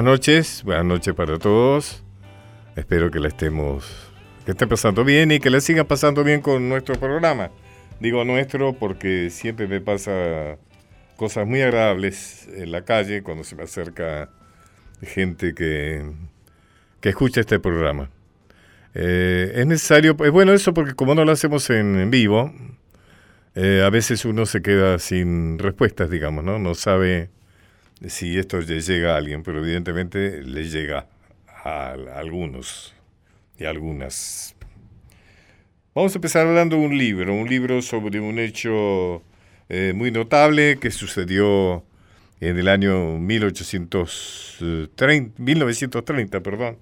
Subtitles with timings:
[0.00, 2.02] Buenas noches, buenas noches para todos.
[2.74, 3.84] Espero que la estemos,
[4.46, 7.50] que estén pasando bien y que la sigan pasando bien con nuestro programa.
[8.00, 10.56] Digo nuestro porque siempre me pasa
[11.16, 14.30] cosas muy agradables en la calle cuando se me acerca
[15.02, 16.02] gente que,
[17.02, 18.08] que escucha este programa.
[18.94, 22.54] Eh, es necesario, es bueno eso porque como no lo hacemos en, vivo,
[23.54, 26.58] eh, a veces uno se queda sin respuestas, digamos, ¿no?
[26.58, 27.28] No sabe
[28.08, 31.06] si esto le llega a alguien, pero evidentemente le llega
[31.64, 32.94] a, algunos
[33.58, 34.54] y algunas.
[35.94, 39.22] Vamos a empezar hablando de un libro, un libro sobre un hecho
[39.68, 41.84] eh, muy notable que sucedió
[42.40, 46.78] en el año 1830, 1930 perdón,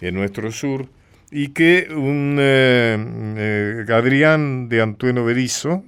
[0.00, 0.88] en nuestro sur,
[1.30, 2.96] y que un eh,
[3.38, 5.82] eh, Adrián de Antueno Berizo,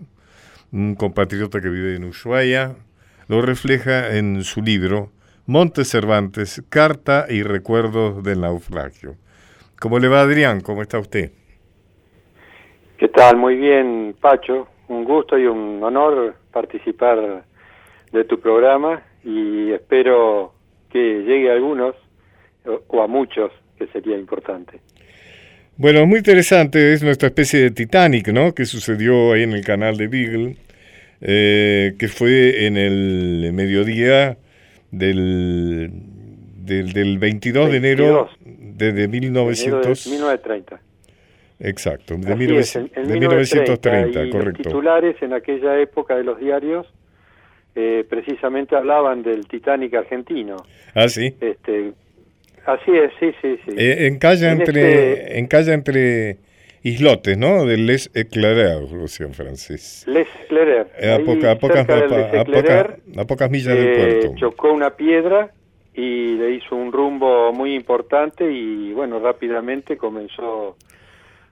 [0.73, 2.77] un compatriota que vive en Ushuaia,
[3.31, 5.13] lo refleja en su libro
[5.47, 9.15] Montes Cervantes, Carta y Recuerdos del Naufragio.
[9.81, 10.61] ¿Cómo le va Adrián?
[10.61, 11.31] ¿Cómo está usted?
[12.99, 13.37] ¿Qué tal?
[13.37, 14.67] Muy bien, Pacho.
[14.89, 17.45] Un gusto y un honor participar
[18.11, 20.53] de tu programa y espero
[20.91, 21.95] que llegue a algunos
[22.89, 24.81] o a muchos, que sería importante.
[25.77, 28.53] Bueno, muy interesante, es nuestra especie de Titanic, ¿no?
[28.53, 30.57] Que sucedió ahí en el canal de Beagle
[31.21, 34.39] eh, que fue en el mediodía
[34.91, 35.91] del,
[36.65, 40.07] del, 22, de enero de, 1900.
[40.07, 40.81] 1930.
[41.63, 44.39] Exacto, de, 1930, correcto.
[44.39, 46.87] Los titulares en aquella época de los diarios
[47.75, 50.57] eh, precisamente hablaban del Titanic argentino.
[50.95, 51.35] Ah, sí.
[51.41, 51.93] Este,
[52.65, 53.75] así es, sí, sí, sí.
[53.77, 56.39] Eh, en calle entre, este en calle entre
[56.83, 57.65] islotes, ¿no?
[57.65, 60.05] De Les Éclaireurs, Lucien Francis.
[60.07, 60.29] Les.
[60.53, 64.35] Eh, a, poca, a, pocas, a, pocas millas del puerto.
[64.37, 65.51] Chocó una piedra
[65.95, 70.77] y le hizo un rumbo muy importante y bueno, rápidamente comenzó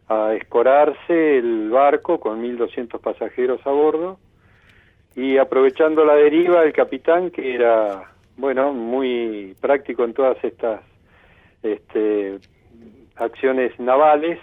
[0.08, 4.18] a escorarse el barco con 1.200 pasajeros a bordo
[5.14, 10.80] y aprovechando la deriva el capitán que era bueno muy práctico en todas estas
[11.62, 12.38] este,
[13.16, 14.38] acciones navales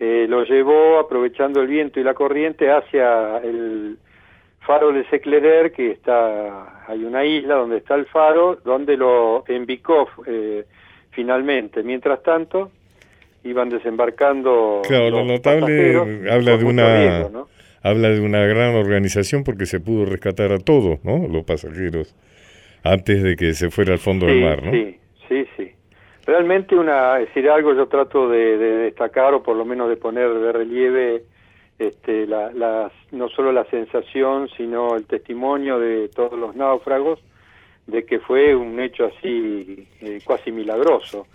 [0.00, 3.98] eh, lo llevó aprovechando el viento y la corriente hacia el
[4.60, 10.08] faro de Seclerer, que está, hay una isla donde está el faro, donde lo embicó
[10.26, 10.64] eh,
[11.10, 11.82] finalmente.
[11.82, 12.70] Mientras tanto,
[13.44, 14.80] iban desembarcando.
[14.88, 15.96] Claro, lo notable
[16.30, 17.30] habla de una
[17.82, 21.28] habla de una gran organización porque se pudo rescatar a todos, ¿no?
[21.28, 22.14] Los pasajeros
[22.82, 24.72] antes de que se fuera al fondo del mar, ¿no?
[24.72, 25.70] Sí, sí, sí.
[26.26, 30.52] Realmente una, decir algo yo trato de, destacar o por lo menos de poner de
[30.52, 31.22] relieve
[31.78, 37.20] este, la, no solo la sensación sino el testimonio de todos los náufragos
[37.86, 41.26] de que fue un hecho así eh, casi milagroso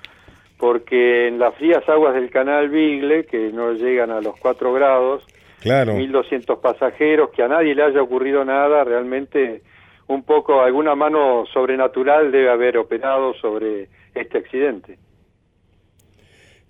[0.60, 5.24] porque en las frías aguas del canal Bigle que no llegan a los 4 grados
[5.62, 5.96] claro.
[5.96, 9.64] 1200 pasajeros que a nadie le haya ocurrido nada realmente
[10.08, 14.98] un poco alguna mano sobrenatural debe haber operado sobre este accidente.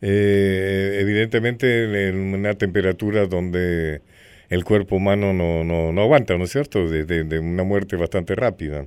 [0.01, 4.01] Eh, evidentemente en una temperatura donde
[4.49, 6.87] el cuerpo humano no, no, no aguanta, ¿no es cierto?
[6.87, 8.85] De, una muerte bastante rápida.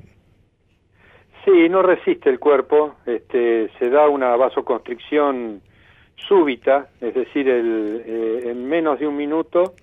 [1.45, 5.63] Sí, no resiste el cuerpo, este, se da una vasoconstricción
[6.29, 9.75] súbita, es decir, el, eh, en menos de un minuto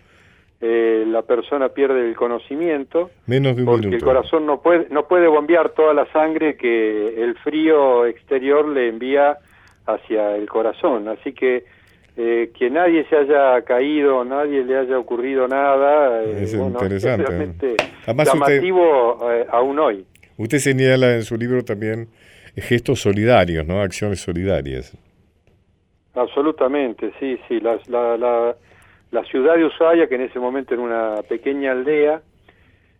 [0.61, 5.05] eh, la persona pierde el conocimiento menos de un porque el corazón no puede no
[5.05, 9.37] puede bombear toda la sangre que el frío exterior le envía
[9.85, 11.09] hacia el corazón.
[11.09, 11.65] Así que
[12.15, 17.75] eh, que nadie se haya caído nadie le haya ocurrido nada eh, es interesante
[18.07, 20.05] llamativo aún hoy.
[20.37, 22.07] usted señala en su libro también
[22.55, 24.97] gestos solidarios no acciones solidarias.
[26.13, 28.55] Absolutamente sí sí la, la la
[29.23, 32.21] ciudad de Ushuaia, que en ese momento era una pequeña aldea,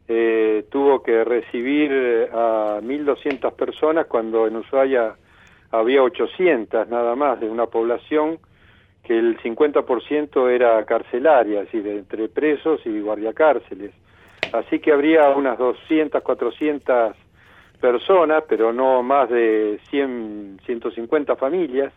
[0.08, 5.16] eh, tuvo que recibir a 1.200 personas cuando en Ushuaia
[5.72, 8.40] había 800 nada más de una población
[9.04, 13.92] que el 50% era carcelaria, es decir, entre presos y guardiacárceles.
[14.52, 17.16] Así que habría unas 200, 400
[17.80, 21.94] personas, pero no más de 100, 150 familias,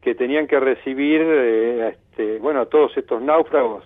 [0.00, 3.84] que tenían que recibir eh, este, bueno, a todos estos náufragos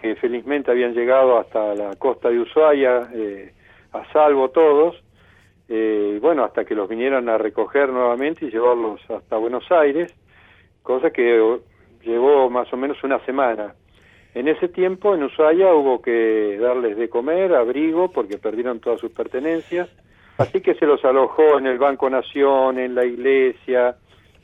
[0.00, 3.52] que felizmente habían llegado hasta la costa de Ushuaia, eh,
[3.92, 5.02] a salvo todos,
[5.68, 10.14] eh, bueno, hasta que los vinieran a recoger nuevamente y llevarlos hasta Buenos Aires,
[10.82, 11.58] cosa que
[12.02, 13.74] llevó más o menos una semana.
[14.32, 19.10] En ese tiempo en Ushuaia hubo que darles de comer, abrigo, porque perdieron todas sus
[19.10, 19.90] pertenencias,
[20.40, 23.96] Así que se los alojó en el Banco Nación, en la iglesia,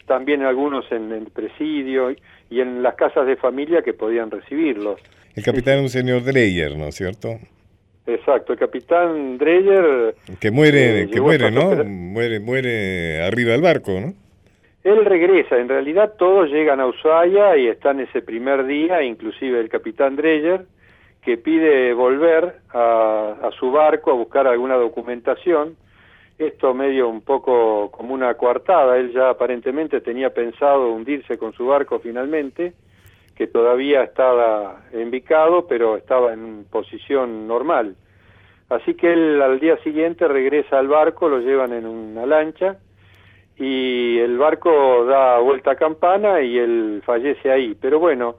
[0.07, 2.11] también algunos en el presidio
[2.49, 5.01] y en las casas de familia que podían recibirlos.
[5.35, 7.39] El capitán es un señor Dreyer, ¿no es cierto?
[8.07, 10.15] Exacto, el capitán Dreyer...
[10.41, 11.85] Que muere, eh, que muere, ¿no?
[11.85, 14.15] Muere, muere arriba del barco, ¿no?
[14.85, 19.69] Él regresa, en realidad todos llegan a Ushuaia y están ese primer día, inclusive el
[19.69, 20.65] capitán Dreyer,
[21.23, 25.77] que pide volver a, a su barco a buscar alguna documentación,
[26.39, 31.67] esto medio un poco como una coartada, él ya aparentemente tenía pensado hundirse con su
[31.67, 32.75] barco finalmente,
[33.35, 37.97] que todavía estaba embicado, pero estaba en posición normal.
[38.69, 42.79] Así que él al día siguiente regresa al barco, lo llevan en una lancha
[43.57, 47.77] y el barco da vuelta a campana y él fallece ahí.
[47.81, 48.37] Pero bueno,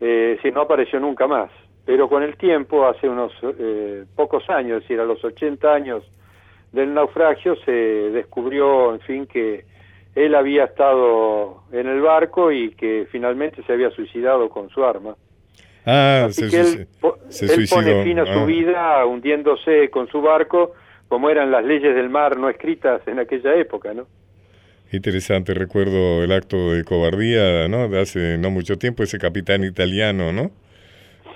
[0.00, 1.50] eh, si no apareció nunca más.
[1.84, 6.04] Pero con el tiempo, hace unos eh, pocos años, es decir, a los 80 años
[6.72, 9.64] del naufragio, se descubrió, en fin, que
[10.14, 15.16] él había estado en el barco y que finalmente se había suicidado con su arma.
[15.86, 16.88] Ah, Así que él,
[17.70, 18.44] pone fin a su ah.
[18.44, 20.74] vida hundiéndose con su barco,
[21.08, 24.06] como eran las leyes del mar no escritas en aquella época, ¿no?
[24.92, 27.88] Interesante, recuerdo el acto de cobardía, ¿no?
[27.88, 30.50] De hace no mucho tiempo, ese capitán italiano, ¿no?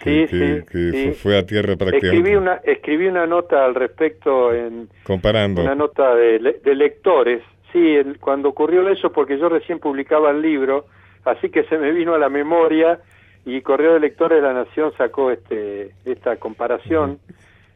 [0.02, 4.88] Sí, sí, que Fue, a tierra para escribí una escribí una nota al respecto en
[5.04, 5.62] comparando.
[5.62, 7.42] una nota de, de lectores.
[7.72, 10.86] Sí cuando ocurrió eso porque yo recién publicaba el libro
[11.24, 13.00] así que se me vino a la memoria
[13.44, 17.18] y Correo de Lectores de la Nación sacó este esta comparación.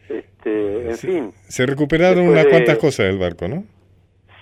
[0.08, 1.32] Este en fin.
[1.48, 3.64] se recuperaron unas cuantas cosas del barco no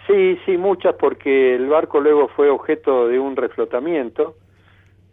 [0.07, 4.37] sí sí muchas porque el barco luego fue objeto de un reflotamiento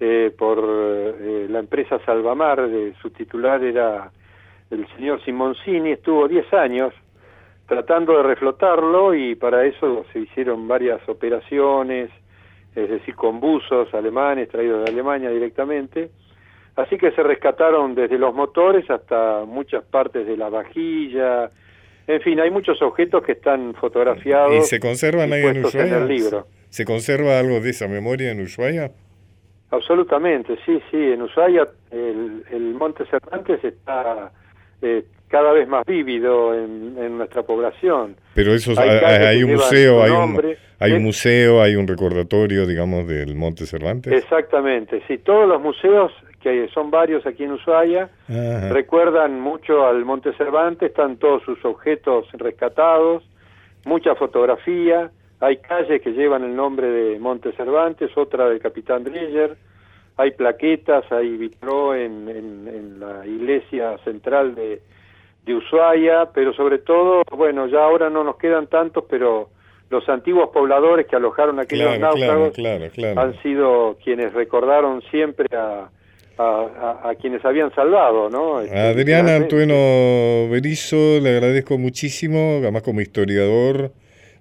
[0.03, 4.11] eh, por eh, la empresa Salvamar, de, su titular era
[4.71, 6.91] el señor Simoncini, estuvo 10 años
[7.67, 12.09] tratando de reflotarlo y para eso se hicieron varias operaciones,
[12.75, 16.09] es decir, con buzos alemanes traídos de Alemania directamente.
[16.75, 21.51] Así que se rescataron desde los motores hasta muchas partes de la vajilla.
[22.07, 24.55] En fin, hay muchos objetos que están fotografiados.
[24.55, 25.97] ¿Y se conservan ahí en Ushuaia?
[25.97, 26.47] En el libro.
[26.69, 28.91] ¿Se conserva algo de esa memoria en Ushuaia?
[29.71, 30.97] Absolutamente, sí, sí.
[30.97, 34.31] En Ushuaia el, el Monte Cervantes está
[34.81, 38.15] eh, cada vez más vívido en, en nuestra población.
[38.35, 43.33] Pero eso hay, un museo, hay un, hay un museo, hay un recordatorio, digamos, del
[43.35, 44.11] Monte Cervantes.
[44.11, 45.19] Exactamente, sí.
[45.19, 48.09] Todos los museos, que son varios aquí en Ushuaia,
[48.71, 53.23] recuerdan mucho al Monte Cervantes, están todos sus objetos rescatados,
[53.85, 59.57] mucha fotografía hay calles que llevan el nombre de Monte Cervantes, otra del Capitán Dreyer,
[60.17, 64.81] hay plaquetas, hay vitró en, en, la iglesia central de,
[65.43, 69.49] de Ushuaia, pero sobre todo, bueno, ya ahora no nos quedan tantos, pero
[69.89, 72.53] los antiguos pobladores que alojaron aquellos náufragos
[73.17, 75.89] han sido quienes recordaron siempre a,
[76.37, 78.61] a, quienes habían salvado, ¿no?
[78.61, 83.91] Este, Adriana Antueno Berizo, le agradezco muchísimo, además como historiador,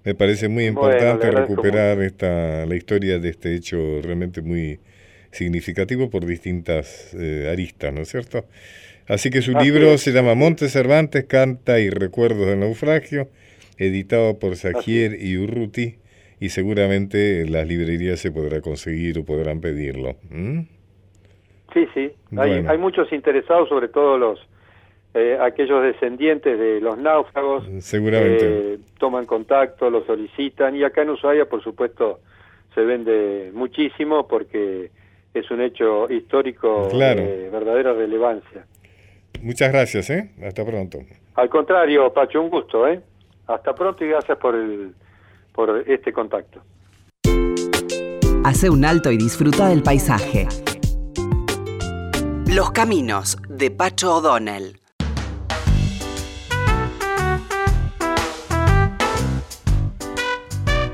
[0.03, 4.79] me parece muy importante recuperar esta, la historia de este hecho realmente muy
[5.31, 8.45] significativo por distintas eh, aristas, ¿no es cierto?
[9.07, 13.27] Así que su libro se llama Montes Cervantes, Canta y Recuerdos del Naufragio,
[13.77, 15.97] editado por Sagier y Urruti,
[16.39, 20.15] y seguramente en las librerías se podrá conseguir o podrán pedirlo.
[21.73, 24.39] Sí, sí, hay, hay muchos interesados, sobre todo los
[25.13, 31.09] eh, aquellos descendientes de los náufragos seguramente eh, toman contacto, lo solicitan y acá en
[31.09, 32.21] Ushuaia por supuesto
[32.73, 34.89] se vende muchísimo porque
[35.33, 38.65] es un hecho histórico de verdadera relevancia.
[39.41, 40.29] Muchas gracias, ¿eh?
[40.43, 40.99] Hasta pronto.
[41.35, 43.01] Al contrario, Pacho, un gusto, ¿eh?
[43.47, 44.93] Hasta pronto y gracias por el
[45.53, 46.61] por este contacto.
[48.43, 50.47] Hace un alto y disfruta del paisaje.
[52.47, 54.80] Los caminos de Pacho O'Donnell.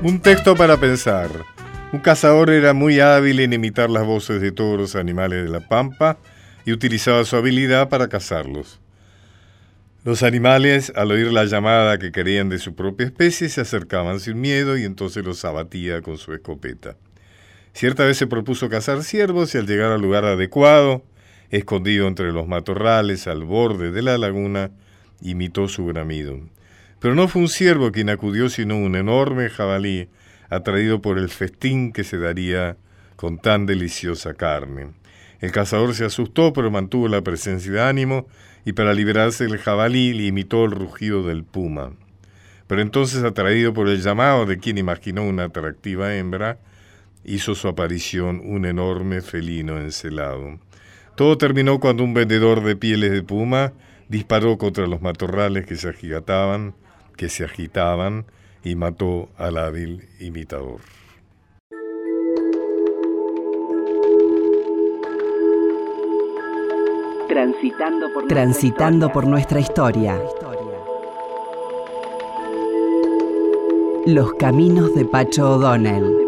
[0.00, 1.28] Un texto para pensar.
[1.92, 5.66] Un cazador era muy hábil en imitar las voces de todos los animales de la
[5.66, 6.18] pampa
[6.64, 8.78] y utilizaba su habilidad para cazarlos.
[10.04, 14.40] Los animales, al oír la llamada que querían de su propia especie, se acercaban sin
[14.40, 16.96] miedo y entonces los abatía con su escopeta.
[17.72, 21.02] Cierta vez se propuso cazar ciervos y al llegar al lugar adecuado,
[21.50, 24.70] escondido entre los matorrales al borde de la laguna,
[25.20, 26.38] imitó su bramido.
[27.00, 30.08] Pero no fue un ciervo quien acudió, sino un enorme jabalí,
[30.50, 32.76] atraído por el festín que se daría
[33.16, 34.92] con tan deliciosa carne.
[35.40, 38.26] El cazador se asustó, pero mantuvo la presencia de ánimo,
[38.64, 41.92] y para liberarse del jabalí le imitó el rugido del puma.
[42.66, 46.58] pero entonces atraído por el llamado de quien imaginó una atractiva hembra,
[47.24, 50.58] hizo su aparición un enorme felino encelado.
[51.16, 53.72] Todo terminó cuando un vendedor de pieles de puma
[54.08, 56.74] disparó contra los matorrales que se agitaban,
[57.18, 58.24] que se agitaban
[58.64, 60.80] y mató al hábil imitador.
[67.28, 70.18] Transitando por, Transitando por nuestra historia.
[74.06, 76.27] Los caminos de Pacho O'Donnell.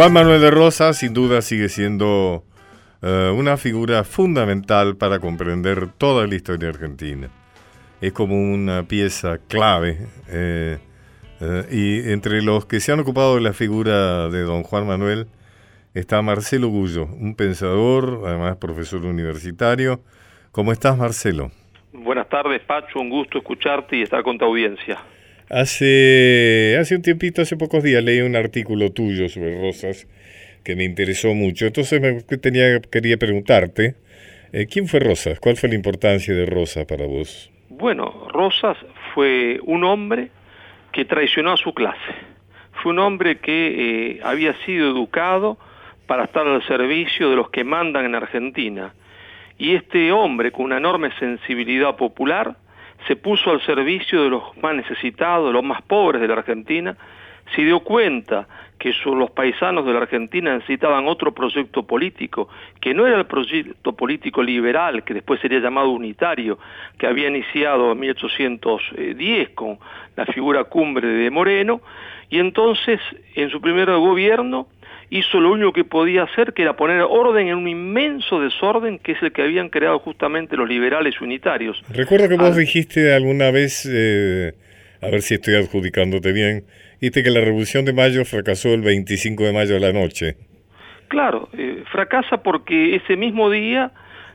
[0.00, 2.42] Juan Manuel de Rosa sin duda sigue siendo
[3.02, 7.28] eh, una figura fundamental para comprender toda la historia argentina.
[8.00, 9.98] Es como una pieza clave
[10.30, 10.78] eh,
[11.42, 15.26] eh, y entre los que se han ocupado de la figura de don Juan Manuel
[15.92, 20.00] está Marcelo Gullo, un pensador, además profesor universitario.
[20.50, 21.50] ¿Cómo estás, Marcelo?
[21.92, 23.00] Buenas tardes, Pacho.
[23.00, 24.98] Un gusto escucharte y estar con tu audiencia.
[25.50, 30.06] Hace, hace un tiempito, hace pocos días, leí un artículo tuyo sobre Rosas
[30.62, 31.66] que me interesó mucho.
[31.66, 33.96] Entonces me tenía, quería preguntarte,
[34.52, 35.40] eh, ¿quién fue Rosas?
[35.40, 37.50] ¿Cuál fue la importancia de Rosas para vos?
[37.68, 38.76] Bueno, Rosas
[39.12, 40.30] fue un hombre
[40.92, 42.14] que traicionó a su clase.
[42.80, 45.58] Fue un hombre que eh, había sido educado
[46.06, 48.94] para estar al servicio de los que mandan en Argentina.
[49.58, 52.56] Y este hombre, con una enorme sensibilidad popular,
[53.06, 56.96] se puso al servicio de los más necesitados, de los más pobres de la Argentina,
[57.54, 58.46] se dio cuenta
[58.78, 62.48] que los paisanos de la Argentina necesitaban otro proyecto político,
[62.80, 66.58] que no era el proyecto político liberal, que después sería llamado unitario,
[66.96, 69.78] que había iniciado en 1810 con
[70.16, 71.82] la figura cumbre de Moreno,
[72.30, 73.00] y entonces
[73.34, 74.68] en su primer gobierno
[75.10, 79.12] hizo lo único que podía hacer, que era poner orden en un inmenso desorden que
[79.12, 81.82] es el que habían creado justamente los liberales unitarios.
[81.90, 84.52] Recuerdo que vos dijiste alguna vez, eh,
[85.02, 86.64] a ver si estoy adjudicándote bien,
[87.00, 90.36] Viste que la Revolución de Mayo fracasó el 25 de mayo de la noche.
[91.08, 93.90] Claro, eh, fracasa porque ese mismo día,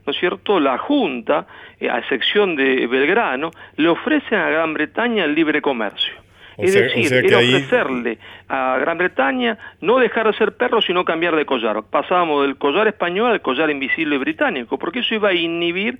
[0.05, 1.45] ¿no es cierto?, la Junta,
[1.79, 6.24] eh, a excepción de Belgrano, le ofrece a Gran Bretaña el libre comercio.
[6.57, 11.45] Es decir, era ofrecerle a Gran Bretaña no dejar de ser perro, sino cambiar de
[11.45, 11.83] collar.
[11.89, 15.99] Pasábamos del collar español al collar invisible británico, porque eso iba a inhibir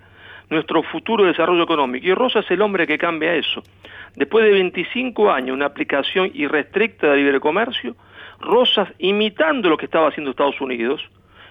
[0.50, 2.08] nuestro futuro desarrollo económico.
[2.08, 3.64] Y Rosa es el hombre que cambia eso.
[4.16, 7.96] Después de 25 años, una aplicación irrestricta de libre comercio,
[8.40, 11.02] Rosas, imitando lo que estaba haciendo Estados Unidos,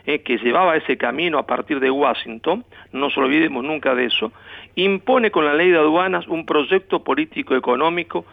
[0.07, 4.33] eh, que llevaba ese camino a partir de Washington, no nos olvidemos nunca de eso,
[4.75, 8.25] impone con la ley de aduanas un proyecto político económico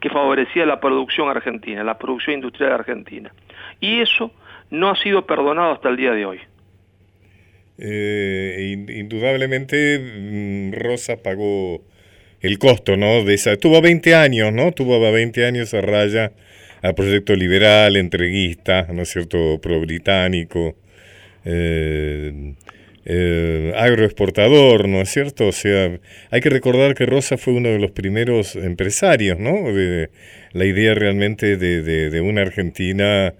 [0.00, 3.32] que favorecía la producción argentina, la producción industrial argentina.
[3.80, 4.30] Y eso
[4.70, 6.40] no ha sido perdonado hasta el día de hoy.
[7.78, 11.82] Eh, indudablemente mm, Rosa pagó
[12.40, 13.24] el costo, ¿no?
[13.24, 14.72] De esa, tuvo 20 años, ¿no?
[14.72, 16.32] Tuvo 20 años a raya
[16.82, 20.76] al proyecto liberal, entreguista, ¿no es cierto?, pro-británico,
[21.46, 22.54] eh,
[23.04, 25.46] eh, agroexportador, ¿no es cierto?
[25.46, 25.98] O sea,
[26.32, 29.72] hay que recordar que Rosa fue uno de los primeros empresarios, ¿no?
[29.72, 30.10] De
[30.52, 33.32] la idea realmente de, de una Argentina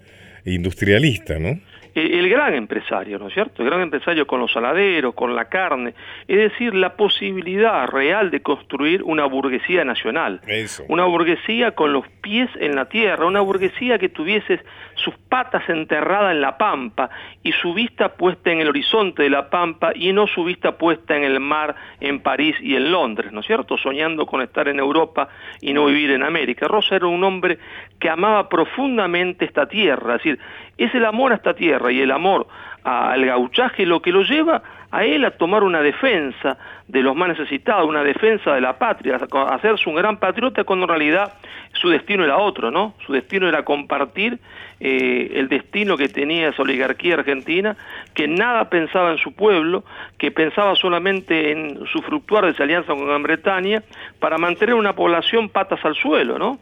[0.45, 1.59] industrialista, ¿no?
[2.01, 3.63] el gran empresario, ¿no es cierto?
[3.63, 5.93] El gran empresario con los saladeros, con la carne,
[6.27, 10.41] es decir, la posibilidad real de construir una burguesía nacional,
[10.89, 14.59] una burguesía con los pies en la tierra, una burguesía que tuviese
[14.97, 17.09] sus patas enterradas en la pampa
[17.43, 21.15] y su vista puesta en el horizonte de la pampa y no su vista puesta
[21.15, 23.77] en el mar en París y en Londres, ¿no es cierto?
[23.77, 25.29] Soñando con estar en Europa
[25.61, 26.67] y no vivir en América.
[26.67, 27.59] Rosa era un hombre
[27.99, 30.39] que amaba profundamente esta tierra, es decir,
[30.77, 32.47] es el amor a esta tierra y el amor
[32.83, 34.61] al gauchaje lo que lo lleva
[34.91, 39.17] a él a tomar una defensa de los más necesitados, una defensa de la patria,
[39.17, 41.33] a hacerse un gran patriota cuando en realidad
[41.73, 42.93] su destino era otro, ¿no?
[43.05, 44.39] Su destino era compartir
[44.79, 47.75] eh, el destino que tenía esa oligarquía argentina,
[48.13, 49.83] que nada pensaba en su pueblo,
[50.19, 53.83] que pensaba solamente en su fructuar de esa alianza con Gran Bretaña
[54.19, 56.59] para mantener una población patas al suelo, ¿no?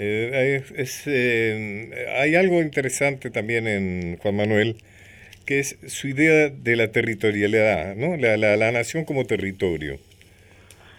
[0.00, 0.62] Eh,
[1.06, 4.76] eh, hay algo interesante también en Juan Manuel,
[5.44, 8.16] que es su idea de la territorialidad, ¿no?
[8.16, 9.98] la, la, nación como territorio.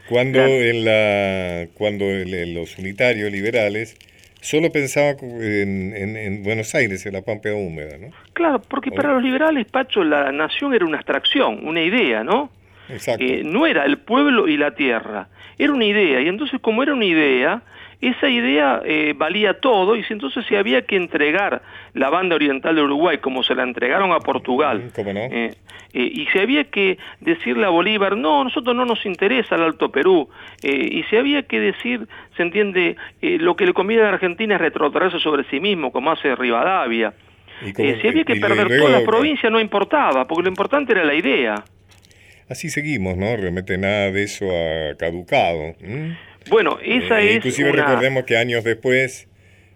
[0.10, 3.96] Cuando, en, la, cuando los unitarios liberales
[4.42, 8.10] solo pensaban en, en, Buenos Aires, en la Pampa Húmeda, ¿no?
[8.34, 12.50] Claro, porque para los liberales, Pacho, la nación era una abstracción, una idea, ¿no?
[13.20, 15.28] Eh, no era el pueblo y la tierra,
[15.58, 16.22] era una idea.
[16.22, 17.62] Y entonces como era una idea,
[18.02, 21.62] esa idea eh, valía todo y entonces se había que entregar
[21.94, 25.00] la banda oriental de Uruguay como se la entregaron a Portugal mm.
[25.10, 25.54] Eh,
[25.94, 29.92] eh, y se había que decirle a Bolívar no, nosotros no nos interesa el Alto
[29.92, 30.30] Perú
[30.62, 35.20] y se había que decir, se entiende, lo que le conviene a Argentina es retrotraerse
[35.20, 37.14] sobre sí mismo como hace Rivadavia
[37.76, 41.64] si había que perder toda la provincia no importaba porque lo importante era la idea
[42.50, 43.38] Así seguimos, ¿no?
[43.38, 45.76] Realmente nada de eso ha caducado.
[46.50, 47.36] Bueno, esa eh, es.
[47.38, 49.28] Inclusive recordemos que años después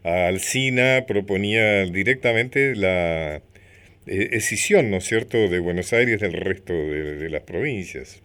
[0.04, 7.30] Alcina proponía directamente la eh, escisión, ¿no es cierto?, de Buenos Aires del resto de,
[7.30, 8.22] las provincias.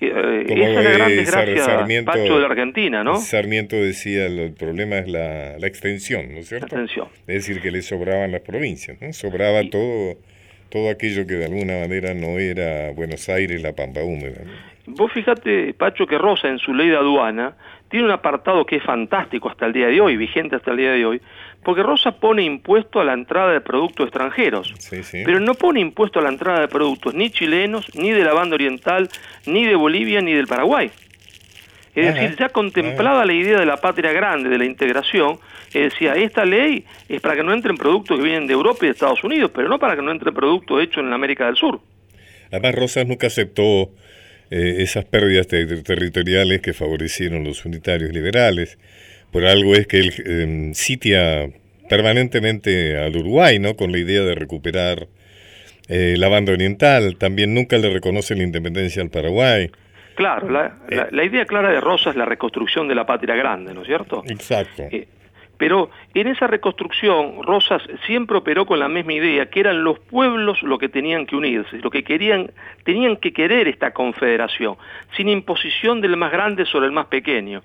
[0.00, 3.16] Eh, esa es la gran desgracia, Sarmiento, Pacho de la Argentina, ¿no?
[3.16, 6.66] Sarmiento decía, el problema es la, la extensión, ¿no es cierto?
[6.66, 7.08] extensión.
[7.26, 9.12] Es decir, que le sobraban las provincias, ¿no?
[9.12, 10.16] Sobraba todo
[10.74, 14.40] todo aquello que de alguna manera no era Buenos Aires, la Pampa Húmeda.
[14.86, 17.54] Vos fíjate, Pacho, que Rosa en su ley de aduana
[17.94, 20.90] tiene un apartado que es fantástico hasta el día de hoy, vigente hasta el día
[20.90, 21.20] de hoy,
[21.62, 24.74] porque Rosa pone impuesto a la entrada de productos extranjeros,
[25.12, 28.56] pero no pone impuesto a la entrada de productos ni chilenos, ni de la banda
[28.56, 29.08] oriental,
[29.46, 30.90] ni de Bolivia, ni del Paraguay.
[31.94, 35.38] Es decir, ya contemplaba la idea de la patria grande, de la integración,
[35.72, 38.92] decía, esta ley es para que no entren productos que vienen de Europa y de
[38.94, 41.80] Estados Unidos, pero no para que no entren productos hechos en América del Sur.
[42.50, 43.92] Además, Rosas nunca aceptó
[44.56, 48.78] eh, esas pérdidas territoriales que favorecieron los unitarios liberales.
[49.32, 51.50] Por algo es que él em, sitia
[51.88, 53.74] permanentemente al Uruguay, ¿no?
[53.74, 55.08] Con la idea de recuperar
[55.88, 57.16] eh, la banda oriental.
[57.18, 59.72] También nunca le reconoce la independencia al Paraguay.
[60.14, 61.26] Claro, la, eh.
[61.26, 64.22] idea clara de Rosa es la reconstrucción de la patria grande, ¿no es cierto?
[64.28, 64.84] Exacto.
[65.56, 70.62] Pero en esa reconstrucción, Rosas siempre operó con la misma idea, que eran los pueblos
[70.62, 72.50] los que tenían que unirse, lo que querían,
[72.84, 74.76] tenían que querer esta confederación,
[75.16, 77.62] sin imposición del más grande sobre el más pequeño.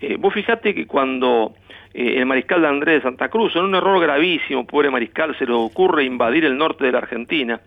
[0.00, 1.54] Eh, vos fijate que cuando
[1.94, 5.46] eh, el mariscal de Andrés de Santa Cruz, en un error gravísimo, pobre mariscal, se
[5.46, 7.60] le ocurre invadir el norte de la Argentina,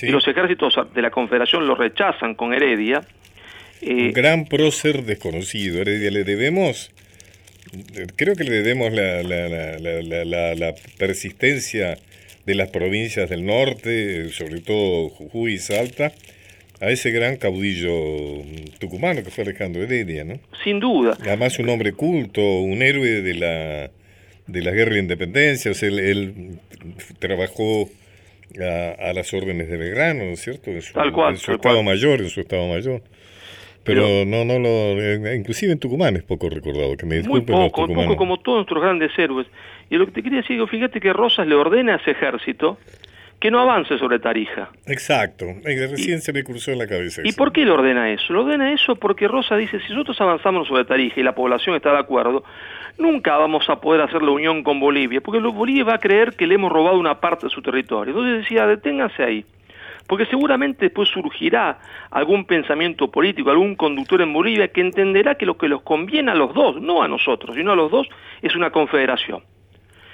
[0.00, 3.02] y los ejércitos de la confederación lo rechazan con Heredia.
[3.82, 6.92] Eh, un gran prócer desconocido, Heredia, le debemos
[8.16, 11.98] creo que le debemos la, la, la, persistencia
[12.46, 16.12] de las provincias del norte, sobre todo Jujuy y Salta,
[16.80, 18.42] a ese gran caudillo
[18.80, 20.40] tucumano que fue Alejandro Heredia, ¿no?
[20.64, 21.16] Sin duda.
[21.20, 23.90] Además un hombre culto, un héroe de la,
[24.48, 26.58] de la guerra de independencia, o sea, él,
[27.20, 27.88] trabajó
[28.98, 30.70] a, las órdenes de Belgrano, ¿no es cierto?
[30.70, 33.02] En su, tal cual, en su estado mayor, en su estado mayor.
[33.84, 37.70] Pero, no, no lo, eh, inclusive en Tucumán es poco recordado, que me disculpen muy
[37.70, 39.46] poco, poco como todos nuestros grandes héroes.
[39.90, 42.78] Y lo que te quería decir, fíjate que Rosas le ordena a ese ejército
[43.42, 44.70] que no avance sobre Tarija.
[44.86, 47.22] Exacto, recién se me cruzó en la cabeza.
[47.24, 48.32] ¿Y por qué le ordena eso?
[48.32, 51.90] Le ordena eso porque Rosa dice, si nosotros avanzamos sobre Tarija y la población está
[51.90, 52.44] de acuerdo,
[52.98, 56.46] nunca vamos a poder hacer la unión con Bolivia, porque Bolivia va a creer que
[56.46, 58.14] le hemos robado una parte de su territorio.
[58.14, 59.44] Entonces decía, deténganse ahí
[60.06, 61.78] porque seguramente después surgirá
[62.10, 66.34] algún pensamiento político, algún conductor en Bolivia que entenderá que lo que los conviene a
[66.34, 68.08] los dos, no a nosotros, sino a los dos,
[68.42, 69.42] es una confederación.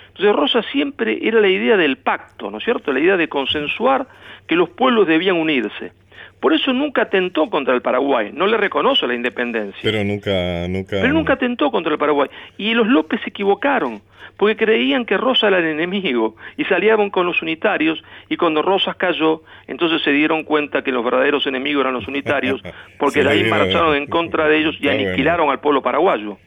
[0.08, 2.92] Entonces Rosa siempre era la idea del pacto, ¿no es cierto?
[2.92, 4.08] La idea de consensuar
[4.46, 5.92] que los pueblos debían unirse.
[6.40, 9.80] Por eso nunca atentó contra el Paraguay, no le reconoce la independencia.
[9.82, 10.98] Pero nunca, nunca.
[11.00, 12.28] Pero nunca atentó contra el Paraguay.
[12.56, 14.02] Y los López se equivocaron,
[14.36, 18.02] porque creían que Rosa era el enemigo y salían con los unitarios.
[18.28, 22.62] Y cuando Rosas cayó, entonces se dieron cuenta que los verdaderos enemigos eran los unitarios,
[22.98, 26.38] porque de ahí marcharon en contra de ellos y aniquilaron al pueblo paraguayo.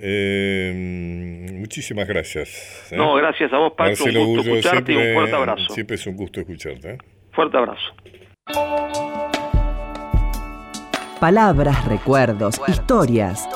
[0.00, 2.88] Eh, muchísimas gracias.
[2.90, 2.96] ¿eh?
[2.96, 4.04] No, gracias a vos, Pacho.
[4.04, 5.72] un gusto escucharte y un fuerte abrazo.
[5.72, 6.94] Siempre es un gusto escucharte.
[6.94, 6.98] ¿eh?
[7.32, 7.94] Fuerte abrazo.
[11.20, 13.48] Palabras, recuerdos, historias.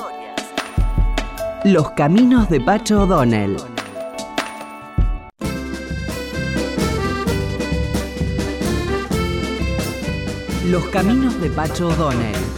[1.62, 3.57] Los caminos de Pacho O'Donnell.
[10.66, 12.49] Los caminos de Pacho O'Donnell.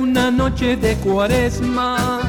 [0.00, 2.20] Una noche de cuaresma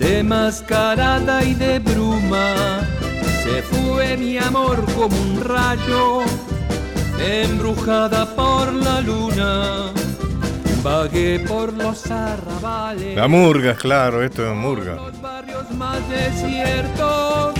[0.00, 2.80] de mascarada y de bruma,
[3.44, 6.22] se fue mi amor como un rayo,
[7.18, 9.92] embrujada por la luna.
[10.82, 13.14] Vagué por los arrabales.
[13.14, 14.94] La murga, claro, esto es murga.
[14.94, 17.54] Los barrios más desiertos,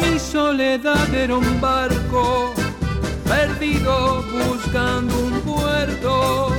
[0.00, 2.54] mi soledad era un barco
[3.28, 6.52] perdido buscando un puerto.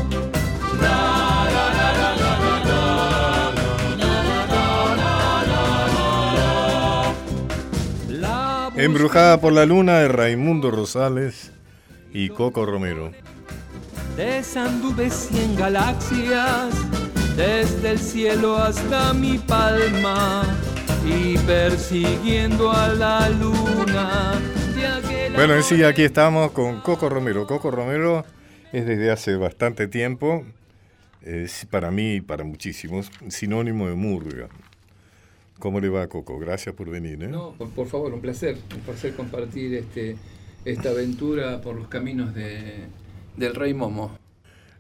[8.84, 11.54] Embrujada por la luna de Raimundo Rosales
[12.12, 13.14] y Coco Romero.
[14.18, 16.76] Desanduve cien galaxias,
[17.38, 20.44] desde el cielo hasta mi palma,
[21.06, 24.34] y persiguiendo a la luna.
[25.34, 27.48] Bueno, sí, aquí estamos con Coco Romero.
[27.48, 28.26] Coco Romero
[28.74, 30.44] es desde hace bastante tiempo,
[31.22, 34.50] es para mí y para muchísimos, sinónimo de murga.
[35.64, 36.38] ¿Cómo le va, Coco?
[36.40, 37.24] Gracias por venir.
[37.24, 37.30] ¿eh?
[37.30, 38.58] No, por, favor, un placer.
[38.76, 40.18] Un placer compartir este,
[40.66, 42.80] esta aventura por los caminos de,
[43.38, 44.12] del Rey Momo.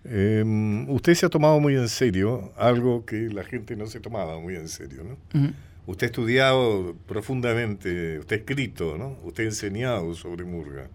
[0.03, 4.37] Em, usted se ha tomado muy en serio algo que la gente no se tomaba
[4.41, 5.53] muy en serio, ¿no?
[5.87, 9.15] Usted ha estudiado profundamente, usted ha escrito, ¿no?
[9.23, 10.89] Usted ha enseñado sobre murga.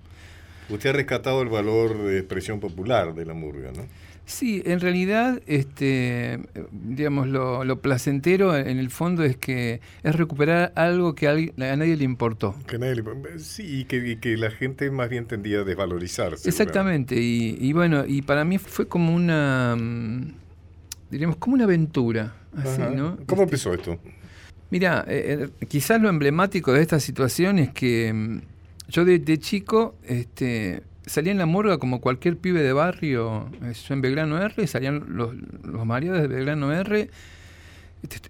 [0.68, 3.86] Usted ha rescatado el valor de expresión popular de la murga, ¿no?
[4.28, 6.38] Sí, en realidad, este,
[6.70, 12.04] digamos, lo, placentero en el fondo es que es recuperar algo que a, nadie le
[12.04, 12.54] importó.
[12.66, 13.02] Que nadie
[13.38, 16.46] sí, y que, la gente más bien tendía a desvalorizarse.
[16.46, 20.34] Exactamente, y, bueno, y para mí fue como una, mm,
[21.10, 22.34] diríamos, como una aventura.
[22.54, 23.16] Así, ¿no?
[23.24, 23.98] ¿Cómo este, empezó esto?
[24.68, 28.40] Mira, eh, eh, quizás lo emblemático de esta situación es que mm,
[28.90, 33.72] yo de, de chico, este, salía en la murga como cualquier pibe de barrio, eh,
[33.72, 37.10] yo en Belgrano R, salían los, los maridos de Belgrano R,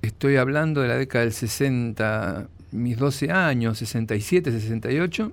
[0.02, 5.32] estoy hablando de la década del 60, mis 12 años, 67, 68,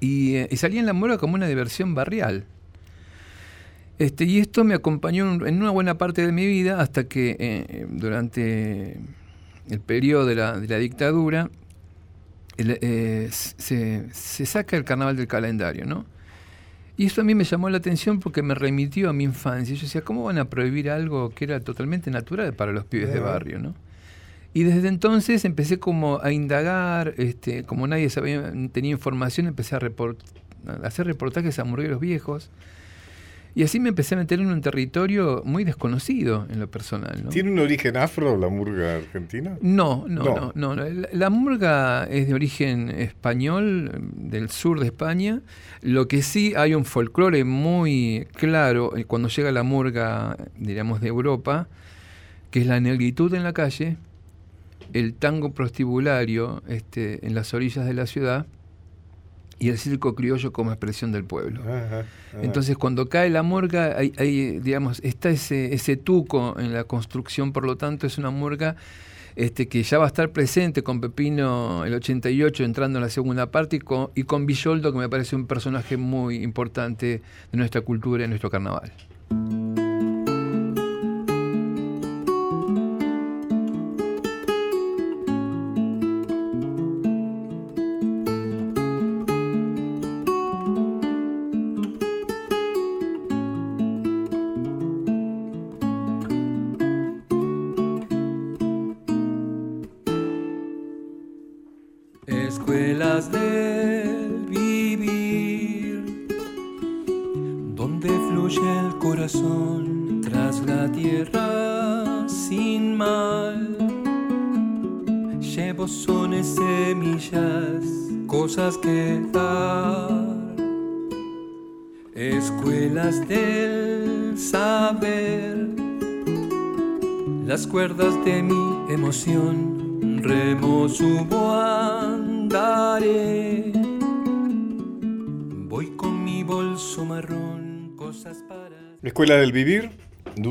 [0.00, 2.44] y, y salía en la murga como una diversión barrial.
[3.98, 7.86] Este, y esto me acompañó en una buena parte de mi vida hasta que eh,
[7.88, 8.98] durante
[9.70, 11.50] el periodo de la, de la dictadura
[12.58, 16.04] eh, se, se, saca el carnaval del calendario, ¿no?
[17.02, 19.74] Y eso a mí me llamó la atención porque me remitió a mi infancia.
[19.74, 23.18] Yo decía, ¿cómo van a prohibir algo que era totalmente natural para los pibes de
[23.18, 23.74] barrio, no?
[24.54, 29.80] Y desde entonces empecé como a indagar, este, como nadie sabía, tenía información, empecé a,
[29.80, 32.50] a hacer reportajes a hamburgueros viejos.
[33.54, 37.26] Y así me empecé a meter en un territorio muy desconocido en lo personal.
[37.28, 39.58] ¿Tiene un origen afro la murga argentina?
[39.60, 40.74] No, no, no.
[40.74, 45.42] no, La, murga es de origen español, del sur de España.
[45.82, 51.08] Lo que sí hay un folclore muy claro eh, cuando llega la murga, diríamos, de
[51.08, 51.68] Europa,
[52.50, 53.98] que es la negritud en la calle,
[54.94, 58.46] el tango prostibulario este, en las orillas de la ciudad
[59.62, 61.62] y el circo criollo como expresión del pueblo.
[62.42, 67.64] Entonces, cuando cae la murga, hay, digamos, está ese, ese tuco en la construcción, por
[67.64, 68.74] lo tanto, es una murga
[69.36, 73.52] este, que ya va a estar presente con Pepino el 88 entrando en la segunda
[73.52, 77.22] parte y con, y con Villoldo, que me parece un personaje muy importante
[77.52, 78.92] de nuestra cultura y de nuestro carnaval.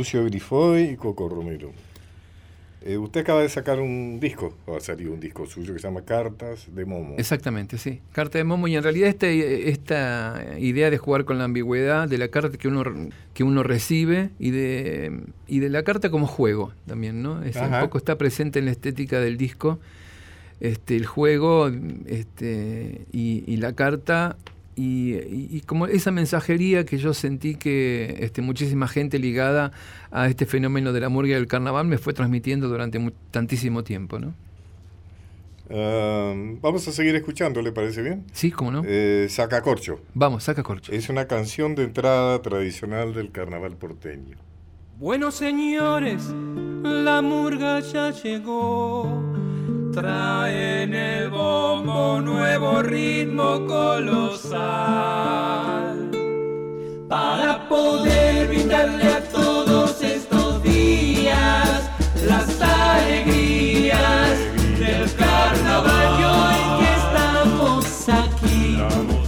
[0.02, 1.72] Lucio Grifoy y Coco Romero.
[2.82, 5.88] Eh, usted acaba de sacar un disco, o ha salido un disco suyo que se
[5.88, 7.14] llama Cartas de Momo.
[7.20, 8.02] Exactamente, sí.
[8.12, 8.68] Carta de Momo.
[8.68, 12.68] Y en realidad este, esta idea de jugar con la ambigüedad de la carta que
[12.68, 12.84] uno,
[13.36, 17.44] que uno recibe y de, y de la carta como juego también, ¿no?
[17.44, 19.78] Es, un poco está presente en la estética del disco.
[20.62, 21.70] Este, el juego
[22.08, 24.36] este, y la carta
[24.76, 29.72] y, como esa mensajería que yo sentí que este, muchísima gente ligada
[30.12, 33.00] a este fenómeno de la murga y del carnaval me fue transmitiendo durante
[33.32, 34.34] tantísimo tiempo, ¿no?
[35.74, 38.26] Ah, vamos a seguir escuchando, ¿le parece bien?
[38.34, 38.84] Sí, ¿cómo no?
[38.86, 40.02] Eh, saca corcho.
[40.14, 40.92] Vamos, saca corcho.
[40.92, 44.38] Es una canción de entrada tradicional del carnaval porteño.
[45.00, 46.24] Bueno, señores,
[46.84, 49.24] la murga ya llegó
[49.92, 54.62] traen el bombo nuevo ritmo colosal.
[57.10, 61.90] Para poder brindarle a todos estos días
[62.26, 64.40] las alegrías
[64.80, 68.78] del carnaval y hoy que estamos aquí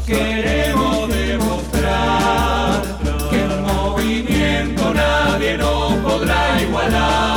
[0.07, 2.81] queremos demostrar
[3.29, 7.32] que el movimiento nadie nos podrá igualar.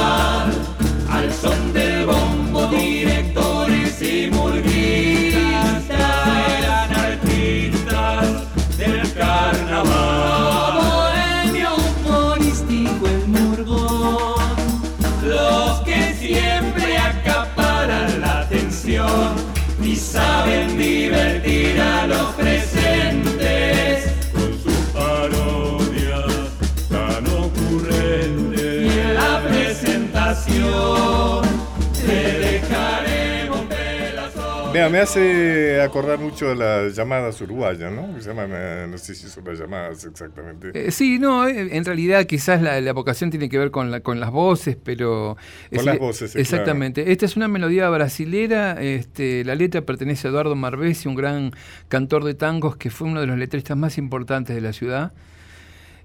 [34.76, 38.14] Mira, me hace acordar mucho de las llamadas uruguayas, ¿no?
[38.14, 40.70] Eh, no sé si son las llamadas exactamente.
[40.74, 44.20] Eh, sí, no, eh, en realidad quizás la, la, vocación tiene que ver con, con
[44.20, 45.38] las voces, pero...
[45.74, 47.10] Con las voces, Exactamente.
[47.10, 51.52] Esta es una melodía brasilera, este, la letra pertenece a Eduardo Marbesi, un gran
[51.88, 55.14] cantor de tangos que fue uno de los letristas más importantes de la ciudad.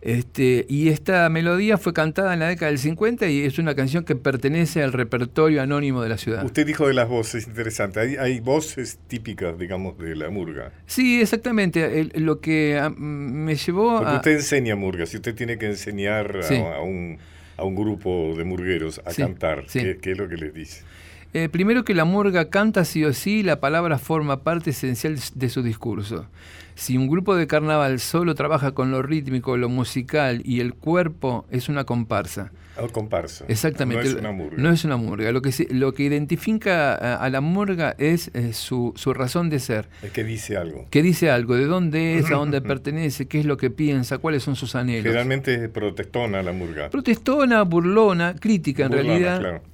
[0.02, 4.04] Este, y esta melodía fue cantada en la década del 50 y es una canción
[4.04, 6.44] que pertenece al repertorio anónimo de la ciudad.
[6.44, 8.00] Usted dijo de las voces, interesante.
[8.00, 10.72] Hay, hay voces típicas, digamos, de la murga.
[10.88, 12.10] Sí, exactamente.
[12.16, 15.06] lo que ah, me llevó Porque usted enseña murga.
[15.06, 17.20] Si usted tiene que enseñar a, un,
[17.58, 20.82] a, un, grupo de murgueros a cantar, ¿qué, es lo que les dice?
[21.34, 25.50] Eh, primero que la murga canta sí o sí, la palabra forma parte esencial de
[25.50, 26.28] su discurso.
[26.82, 31.46] Si un grupo de carnaval solo trabaja con lo rítmico, lo musical y el cuerpo,
[31.52, 32.52] es una comparsa.
[32.76, 33.46] El comparsa.
[33.48, 34.06] Exactamente.
[34.06, 34.58] No es una murga.
[34.58, 35.32] No es una murga.
[35.32, 39.90] Lo que, lo que identifica a, la murga es eh, su, su, razón de ser.
[40.02, 40.88] Es que dice algo.
[40.90, 41.54] Que dice algo.
[41.54, 45.04] De dónde es, a dónde pertenece, qué es lo que piensa, cuáles son sus anhelos.
[45.04, 46.90] Generalmente es protestona la murga.
[46.90, 49.40] Protestona, burlona, crítica en realidad.
[49.40, 49.71] Claro.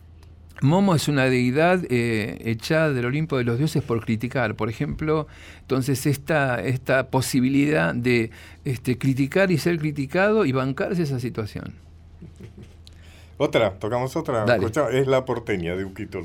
[0.61, 4.55] Momo es una deidad eh, echada del Olimpo de los dioses por criticar.
[4.55, 5.27] Por ejemplo,
[5.61, 8.31] entonces esta, esta posibilidad de
[8.65, 11.75] este, criticar y ser criticado y bancarse esa situación.
[13.37, 14.45] Otra, tocamos otra.
[14.91, 16.21] Es la porteña de Uquito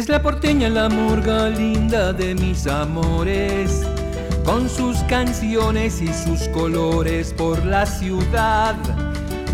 [0.00, 3.82] Es la porteña la murga linda de mis amores,
[4.46, 8.76] con sus canciones y sus colores por la ciudad.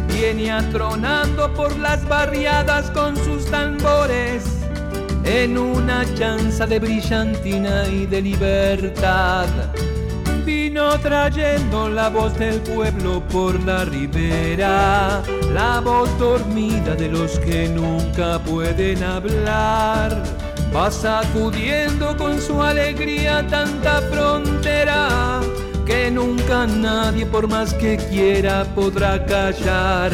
[0.07, 4.45] Viene atronando por las barriadas con sus tambores,
[5.25, 9.49] en una chanza de brillantina y de libertad.
[10.77, 15.23] Vino trayendo la voz del pueblo por la ribera,
[15.55, 20.23] la voz dormida de los que nunca pueden hablar.
[20.77, 25.41] Va sacudiendo con su alegría tanta frontera
[25.87, 30.13] que nunca nadie por más que quiera podrá callar.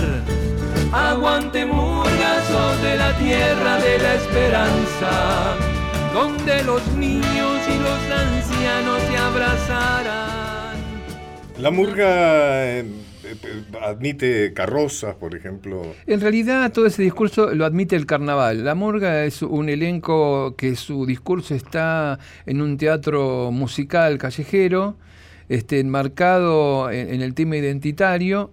[0.92, 5.57] Aguante murgazo de la tierra de la esperanza
[6.14, 10.52] donde los niños y los ancianos se abrazarán.
[11.62, 12.85] La murga eh,
[13.22, 13.37] eh,
[13.81, 15.94] admite carrozas, por ejemplo.
[16.09, 18.64] En realidad todo ese discurso lo admite el carnaval.
[18.64, 24.96] La murga es un elenco que su discurso está en un teatro musical callejero,
[25.48, 28.51] este, enmarcado en el tema identitario,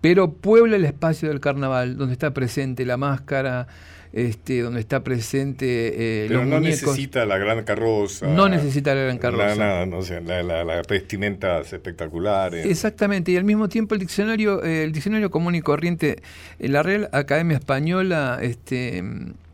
[0.00, 3.68] pero puebla el espacio del carnaval, donde está presente la máscara,
[4.16, 8.26] este, donde está presente eh, Pero no necesita la gran carroza.
[8.26, 9.54] No necesita la gran carroza.
[9.54, 12.64] La, no, la, la, vestimentas espectaculares.
[12.64, 16.22] Exactamente, y al mismo tiempo el diccionario, eh, el diccionario común y corriente,
[16.58, 19.04] eh, la Real Academia Española este,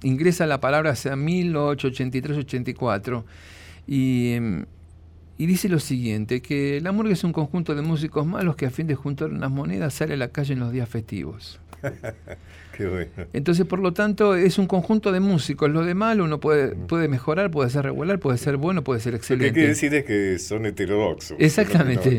[0.04, 3.24] ingresa la palabra hacia 1883-84
[3.88, 4.36] y,
[5.38, 8.70] y dice lo siguiente, que la murga es un conjunto de músicos malos que a
[8.70, 11.58] fin de juntar unas monedas sale a la calle en los días festivos.
[13.32, 15.70] Entonces, por lo tanto, es un conjunto de músicos.
[15.70, 19.14] Lo de malo uno puede, puede mejorar, puede ser regular, puede ser bueno, puede ser
[19.14, 19.46] excelente.
[19.46, 21.36] Lo que quiere decir es que son heterodoxos.
[21.40, 22.18] Exactamente.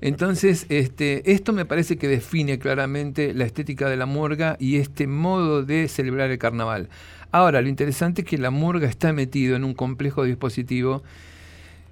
[0.00, 5.06] Entonces, este, esto me parece que define claramente la estética de la murga y este
[5.06, 6.88] modo de celebrar el carnaval.
[7.32, 11.02] Ahora, lo interesante es que la murga está metido en un complejo dispositivo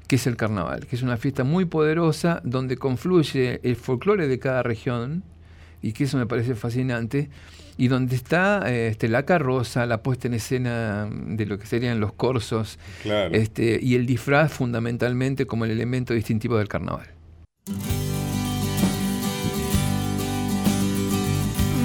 [0.09, 4.39] que es el carnaval, que es una fiesta muy poderosa donde confluye el folclore de
[4.39, 5.23] cada región,
[5.83, 7.29] y que eso me parece fascinante,
[7.79, 12.13] y donde está este, la carroza, la puesta en escena de lo que serían los
[12.13, 12.79] corsos,
[13.31, 17.07] este, y el disfraz fundamentalmente como el elemento distintivo del carnaval.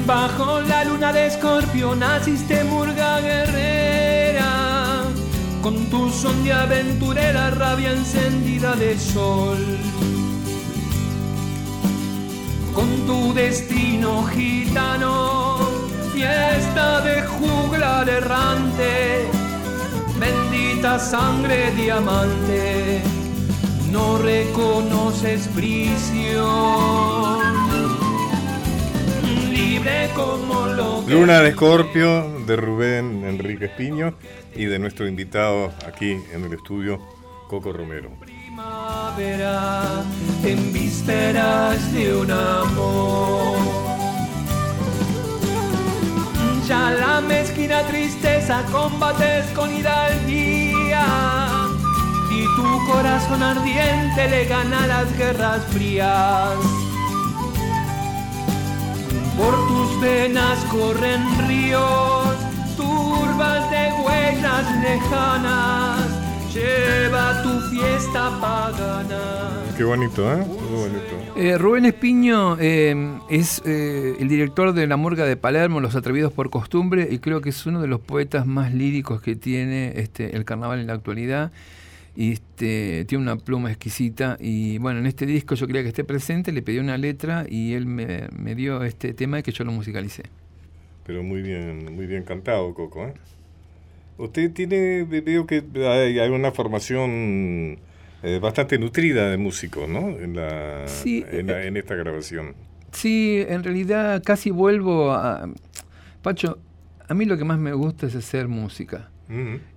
[0.07, 5.03] Bajo la luna de escorpio naciste murga guerrera,
[5.61, 9.59] con tu son de aventurera rabia encendida de sol.
[12.73, 15.52] Con tu destino gitano
[16.13, 19.27] fiesta de juglar errante,
[20.19, 23.01] bendita sangre diamante,
[23.91, 26.43] no reconoces prisión.
[29.51, 34.13] Libre como lo Luna de Escorpio de Rubén Enrique Espiño
[34.55, 36.99] y de nuestro invitado aquí en el estudio,
[37.49, 38.11] Coco Romero.
[38.19, 40.03] Primavera
[40.43, 44.02] en vísperas de un amor
[46.63, 51.05] mancha la mezquina tristeza, combates con hidalguía.
[52.31, 56.55] Y tu corazón ardiente le gana las guerras frías.
[59.37, 62.35] Por tus venas corren ríos,
[62.77, 66.02] turbas de huellas lejanas.
[66.53, 69.73] Lleva tu fiesta pagana.
[69.75, 70.43] Qué bonito, ¿eh?
[70.45, 71.35] Qué bonito.
[71.35, 76.31] Eh, Rubén Espiño eh, es eh, el director de La Murga de Palermo, Los Atrevidos
[76.31, 80.35] por Costumbre, y creo que es uno de los poetas más líricos que tiene este,
[80.35, 81.51] el carnaval en la actualidad.
[82.15, 84.37] Y este, tiene una pluma exquisita.
[84.39, 87.73] Y bueno, en este disco yo quería que esté presente, le pedí una letra y
[87.73, 90.21] él me, me dio este tema y que yo lo musicalicé.
[91.03, 93.11] Pero muy bien, muy bien cantado, Coco.
[94.17, 97.79] Usted tiene, veo que hay una formación
[98.21, 100.09] eh, bastante nutrida de músicos, ¿no?
[100.09, 101.25] En, la, eh,
[101.65, 102.55] en, esta grabación.
[102.91, 105.49] Sí, en realidad casi vuelvo a...
[106.21, 106.59] Pacho,
[107.07, 109.09] a mí lo que más me gusta es hacer música.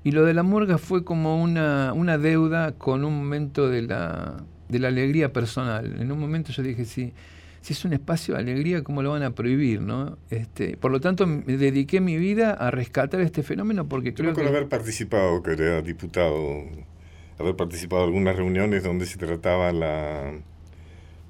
[0.04, 4.44] Y lo de la murga fue como una, una deuda con un momento de la,
[4.68, 5.96] de la alegría personal.
[5.98, 7.12] En un momento yo dije, sí, si
[7.72, 9.80] es un espacio de alegría, ¿cómo lo van a prohibir?
[9.80, 10.18] ¿no?
[10.30, 14.46] Este, por lo tanto, me dediqué mi vida a rescatar este fenómeno porque creo que...
[14.46, 16.64] haber participado, que era diputado
[17.38, 20.32] haber participado en algunas reuniones donde se trataba la,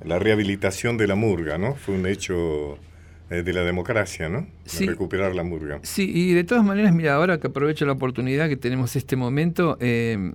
[0.04, 1.74] la rehabilitación de la murga, ¿no?
[1.74, 2.78] Fue un hecho
[3.30, 4.46] eh, de la democracia, ¿no?
[4.78, 5.80] recuperar la murga.
[5.82, 9.76] Sí, y de todas maneras, mira, ahora que aprovecho la oportunidad que tenemos este momento,
[9.80, 10.32] eh,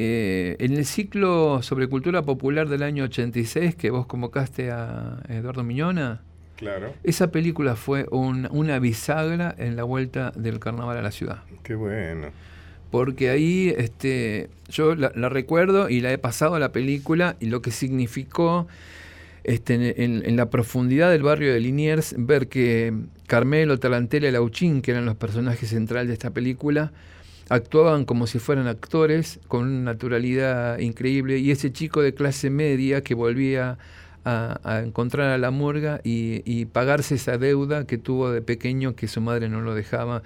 [0.00, 5.62] eh, en el ciclo sobre cultura popular del año 86 que vos convocaste a Eduardo
[5.62, 6.22] Miñona,
[6.56, 6.92] Claro.
[7.04, 11.42] Esa película fue una bisagra en la vuelta del carnaval a la ciudad.
[11.62, 12.28] Qué bueno
[12.90, 17.62] porque ahí este, yo la, recuerdo y la he pasado a la película y lo
[17.62, 18.66] que significó
[19.44, 22.92] este, en, la profundidad del barrio de Liniers ver que
[23.26, 26.92] Carmelo, Tarantella y Lauchín, que eran los personajes centrales de esta película,
[27.50, 33.02] actuaban como si fueran actores con una naturalidad increíble y ese chico de clase media
[33.02, 33.76] que volvía
[34.24, 39.08] a, encontrar a la murga y, y pagarse esa deuda que tuvo de pequeño que
[39.08, 40.22] su madre no lo dejaba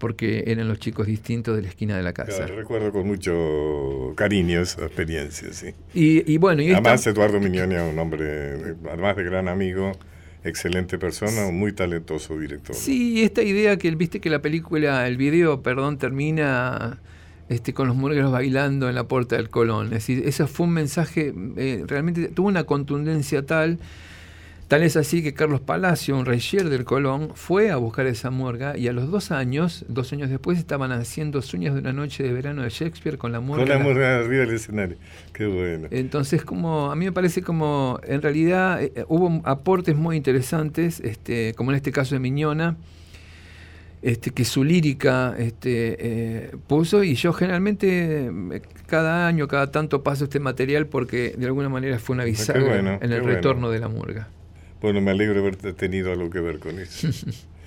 [0.00, 2.46] porque eran los chicos distintos de la esquina de la casa.
[2.46, 5.74] recuerdo con mucho cariño esa experiencia, sí.
[5.92, 9.92] Y, bueno, y además Eduardo Mignoni es un hombre, además de gran amigo,
[10.44, 12.74] excelente persona, un muy talentoso director.
[12.74, 17.00] Sí, esta idea que viste que la película, el video, perdón, termina
[17.48, 19.86] este, con los murgueros bailando en la puerta del Colón.
[19.86, 23.78] Es decir, ese fue un mensaje, eh, realmente tuvo una contundencia tal
[24.70, 28.78] Tal es así que Carlos Palacio, un reyer del Colón, fue a buscar esa murga
[28.78, 32.32] y a los dos años, dos años después, estaban haciendo Sueños de una noche de
[32.32, 33.64] verano de Shakespeare con la murga.
[33.64, 34.96] Con la murga arriba del escenario.
[35.32, 35.88] Qué bueno.
[35.90, 41.52] Entonces, como a mí me parece como, en realidad, eh, hubo aportes muy interesantes, este,
[41.54, 42.76] como en este caso de Miñona,
[44.02, 48.30] este, que su lírica este, eh, puso y yo generalmente
[48.86, 53.12] cada año, cada tanto paso este material porque de alguna manera fue una bisagra en
[53.12, 54.28] el retorno de la murga.
[54.80, 57.08] Bueno, me alegro de haber tenido algo que ver con eso.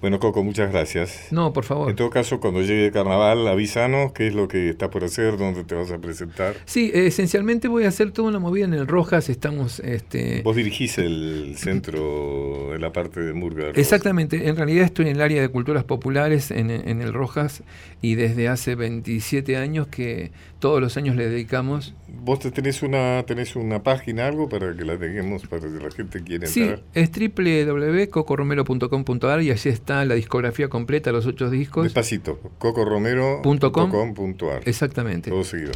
[0.00, 1.26] Bueno, Coco, muchas gracias.
[1.32, 1.90] No, por favor.
[1.90, 5.36] En todo caso, cuando llegue el carnaval, avísanos qué es lo que está por hacer,
[5.36, 6.54] dónde te vas a presentar.
[6.66, 9.28] Sí, esencialmente voy a hacer toda una movida en el Rojas.
[9.28, 9.80] Estamos.
[9.80, 10.42] Este...
[10.42, 13.70] Vos dirigís el centro en la parte de Murga.
[13.74, 14.48] Exactamente.
[14.48, 17.64] En realidad estoy en el área de culturas populares en, en el Rojas
[18.00, 21.94] y desde hace 27 años que todos los años le dedicamos.
[22.08, 26.22] ¿Vos tenés una, tenés una página, algo para que la tengamos, para que la gente
[26.22, 26.78] quiera entrar?
[26.78, 31.84] Sí, es www.cocoromero.com.ar y allí está la discografía completa, los ocho discos.
[31.84, 34.62] Despacito, cocoromero.com.ar.
[34.64, 35.30] Exactamente.
[35.30, 35.72] Todo seguido.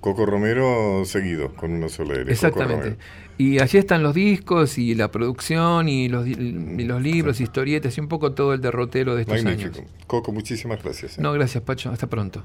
[0.00, 2.30] Coco Romero seguido, con una sola L.
[2.30, 2.96] Exactamente.
[3.38, 8.06] Y allí están los discos y la producción y los, los libros, historietas y un
[8.06, 9.78] poco todo el derrotero de estos Magnífico.
[9.78, 9.90] años.
[10.06, 11.18] Coco, muchísimas gracias.
[11.18, 11.20] ¿eh?
[11.20, 11.90] No, gracias Pacho.
[11.90, 12.44] Hasta pronto.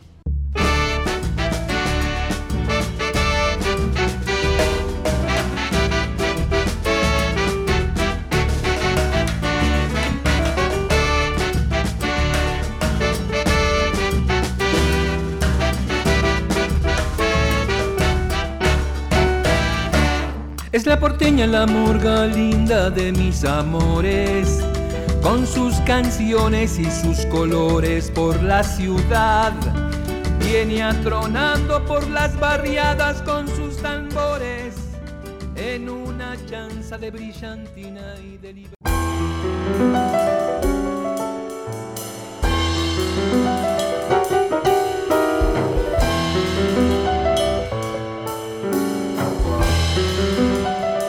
[20.71, 24.63] Es la porteña la murga linda de mis amores,
[25.21, 29.51] con sus canciones y sus colores por la ciudad.
[30.39, 34.75] Viene atronando por las barriadas con sus tambores,
[35.57, 40.30] en una chanza de brillantina y de libertad.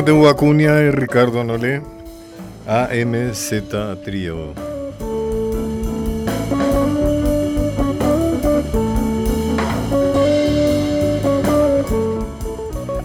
[0.00, 1.82] Tom de Huacuña y Ricardo Nolé,
[2.66, 3.52] AMZ
[4.02, 4.54] Trio.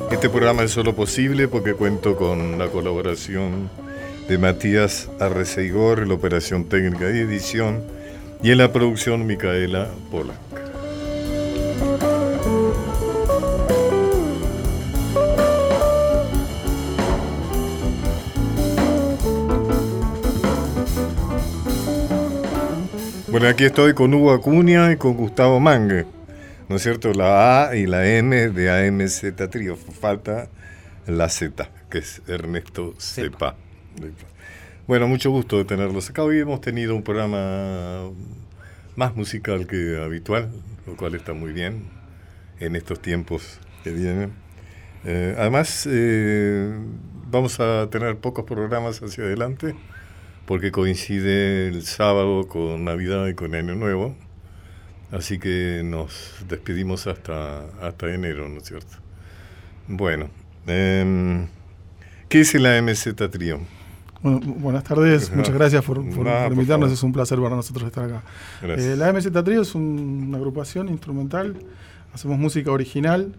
[0.10, 3.70] Este programa es solo posible porque cuento con la colaboración
[4.30, 7.84] de Matías Arreceigor en la operación técnica y edición
[8.42, 10.45] y en la producción Micaela Pola.
[23.36, 26.06] Bueno, aquí estoy con Hugo Acuña y con Gustavo Mangue.
[26.70, 27.12] ¿No es cierto?
[27.12, 29.76] La A y la M de AMZ Trío.
[29.76, 30.48] Falta
[31.06, 33.58] la Z, que es Ernesto Cepa.
[34.88, 36.24] Bueno, mucho gusto de tenerlos acá.
[36.24, 38.10] Hoy hemos tenido un programa
[38.96, 40.50] más musical que habitual,
[40.88, 41.90] lo cual está muy bien
[42.62, 44.32] en estos tiempos que vienen.
[45.04, 46.74] Eh, además, eh,
[47.30, 49.76] vamos a tener pocos programas hacia adelante
[50.46, 54.16] porque coincide el sábado con Navidad y con Año Nuevo.
[55.12, 58.98] Así que nos despedimos hasta, hasta enero, ¿no es cierto?
[59.88, 60.30] Bueno,
[60.68, 61.48] eh,
[62.28, 63.62] ¿qué es la MZ Trio?
[64.22, 68.24] Bueno, buenas tardes, muchas gracias por, invitarnos, es un placer para nosotros estar acá.
[68.64, 71.56] Eh, la MZ Trio es una agrupación instrumental,
[72.14, 73.36] hacemos música original.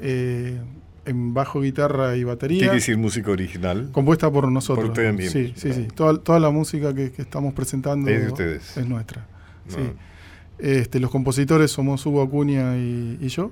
[0.00, 0.60] Eh,
[1.08, 2.58] en bajo, guitarra y batería.
[2.58, 3.90] ¿Qué quiere decir música original?
[3.92, 4.90] Compuesta por nosotros.
[4.90, 5.88] Por Sí, sí, sí.
[5.94, 8.76] Toda, toda la música que, estamos presentando es, ustedes.
[8.76, 9.26] es nuestra.
[9.68, 9.78] Sí.
[10.58, 13.50] Este, los compositores somos Hugo Acuña y, yo.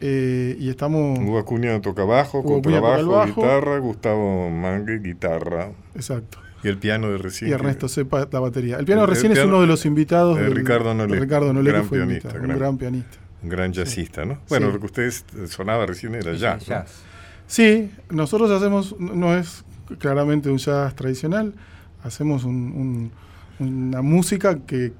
[0.00, 1.18] Eh, y estamos.
[1.18, 5.70] Hugo Acuña toca bajo, contrabajo, guitarra, Gustavo Mangue, guitarra.
[5.94, 6.38] Exacto.
[6.62, 7.50] Y el piano de recién.
[7.50, 8.76] Y Ernesto Sepa, la batería.
[8.78, 10.38] El piano de recién es uno de los invitados.
[10.38, 11.20] De Ricardo Nolé.
[11.20, 13.18] Ricardo Nolé, que fue pianista, un gran pianista.
[13.42, 14.38] Un gran jazzista, ¿no?
[14.48, 17.02] Bueno, lo que ustedes sonaba recién era jazz.
[17.46, 19.64] Sí, nosotros hacemos, no es
[19.98, 21.54] claramente un jazz tradicional,
[22.02, 24.92] hacemos una música que,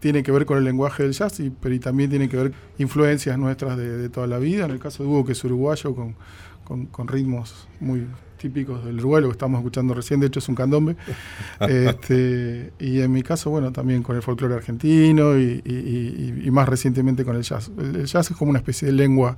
[0.00, 3.36] tiene que ver con el lenguaje del jazz, y, pero también tiene que ver influencias
[3.36, 4.64] nuestras de, toda la vida.
[4.64, 8.06] En el caso de Hugo, que es uruguayo, con, con ritmos muy
[8.40, 10.96] típicos del Uruguay, lo que estamos escuchando recién, de hecho es un candombe.
[11.60, 17.36] este, y en mi caso, bueno, también con el folclore argentino y, más recientemente con
[17.36, 17.70] el jazz.
[17.78, 19.36] El, jazz es como una especie de lengua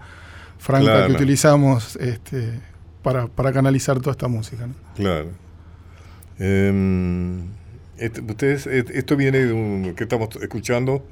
[0.58, 2.60] franca que utilizamos este,
[3.02, 4.68] para, canalizar toda esta música.
[4.96, 5.28] Claro.
[6.38, 7.42] Em,
[7.98, 11.04] este, ustedes, esto viene de un, que estamos escuchando,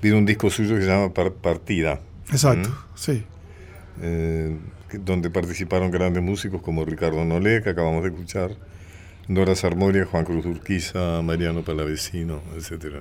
[0.00, 2.00] viene un disco suyo que se llama Partida.
[2.30, 3.24] Exacto, sí.
[4.02, 4.56] Eh,
[4.98, 8.52] donde participaron grandes músicos como Ricardo Nolé, que acabamos de escuchar,
[9.28, 13.00] Dora Sarmoria, Juan Cruz Urquiza, Mariano Palavecino, etcétera.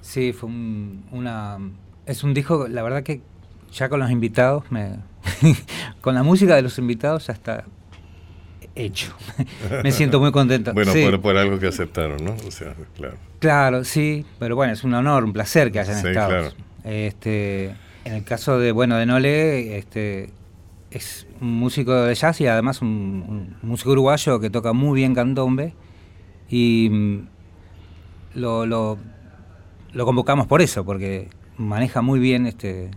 [0.00, 0.48] Sí, fue
[1.10, 1.58] una...
[2.06, 3.20] Es un disco, la verdad que
[3.72, 4.96] ya con los invitados, me,
[6.00, 7.64] con la música de los invitados ya está
[8.74, 9.14] hecho.
[9.82, 10.72] me siento muy contento.
[10.74, 12.36] Bueno, por, algo que aceptaron, ¿no?
[12.46, 13.16] O sea, claro.
[13.38, 16.52] Claro, sí, pero bueno, es un honor, un placer que hayan estado.
[16.84, 20.30] Este, en el caso de, bueno, de Nole, este,
[20.94, 25.74] es un músico de jazz y además un, músico uruguayo que toca muy bien candombe
[26.48, 27.28] y mm,
[28.34, 28.98] lo, lo,
[30.04, 32.90] convocamos por eso, porque maneja muy bien este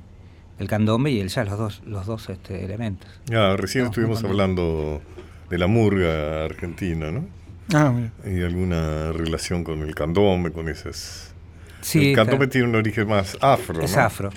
[0.57, 3.09] el candombe y el jazz, los dos, los dos este, elementos.
[3.33, 5.01] Ah, recién estuvimos hablando
[5.49, 7.25] de la murga argentina, ¿no?
[7.73, 8.11] Ah, mira.
[8.25, 11.33] Y alguna relación con el candombe, con esas...
[11.81, 14.29] Sí, el candombe tiene un origen más afro, Es afro.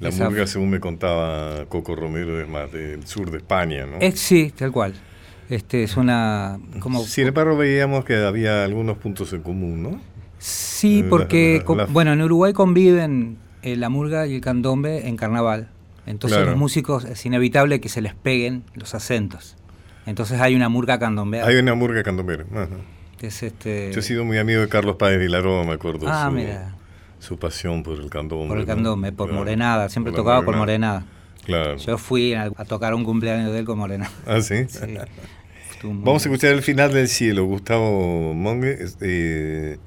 [0.00, 3.98] La murga, según me contaba Coco Romero, es más del sur de España, ¿no?
[4.14, 4.94] sí, tal cual.
[5.50, 10.00] Este es una como Sin embargo veíamos que había algunos puntos en común, ¿no?
[10.38, 15.68] Sí, eh, porque bueno, en Uruguay conviven eh, la murga y el candombe en carnaval.
[16.06, 19.56] Entonces los músicos es inevitable que se les peguen los acentos.
[20.06, 21.46] Entonces hay una murga candombera.
[21.46, 22.44] Hay una murga candombera.
[23.20, 23.90] Es este...
[23.92, 26.06] Yo he sido muy amigo de Carlos Páez Vilaró, me acuerdo.
[26.08, 26.74] Ah, mira
[27.24, 28.48] su pasión por el candombe.
[28.48, 31.04] Por el candombe, por Morenada, siempre tocaba por Morenada.
[31.44, 31.76] Claro.
[31.76, 34.12] Yo fui a, tocar un cumpleaños de él con Morenada.
[34.26, 34.66] Ah, sí.
[35.82, 39.78] Vamos a escuchar el final del cielo, Gustavo Monge este,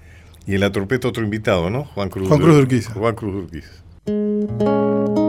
[0.46, 1.86] y en la trompeta otro invitado, ¿no?
[1.86, 2.28] Juan Cruz.
[2.28, 2.94] Juan Cruz Urquiza.
[2.94, 5.27] Juan Cruz Urquiza.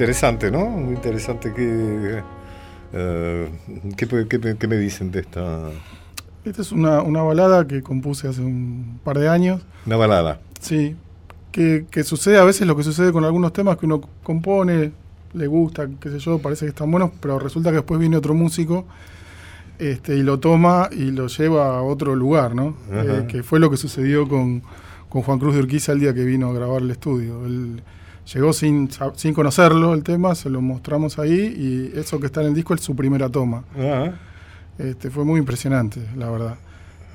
[0.00, 0.64] Interesante, ¿no?
[0.64, 2.22] Muy interesante que...
[2.94, 3.48] Eh,
[3.98, 5.68] ¿qué, me dicen de esta...?
[6.42, 9.60] Esta es una, una, balada que compuse hace un par de años.
[9.84, 10.40] ¿Una balada?
[10.58, 10.96] Sí.
[11.52, 14.92] Que, que, sucede a veces lo que sucede con algunos temas que uno compone,
[15.34, 18.32] le gusta, qué sé yo, parece que están buenos, pero resulta que después viene otro
[18.32, 18.86] músico
[19.78, 22.74] este, y lo toma y lo lleva a otro lugar, ¿no?
[22.90, 24.62] Eh, que fue lo que sucedió con,
[25.10, 27.44] con, Juan Cruz de Urquiza el día que vino a grabar el estudio.
[27.44, 27.82] Él
[28.32, 32.48] llegó sin, sin conocerlo el tema, se lo mostramos ahí y eso que está en
[32.48, 33.64] el disco es su primera toma.
[34.78, 36.56] este, fue muy impresionante, la verdad.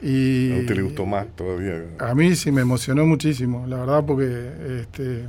[0.01, 1.83] Y ¿A usted le gustó más todavía?
[1.99, 5.25] A mí sí me emocionó muchísimo, la verdad, porque este,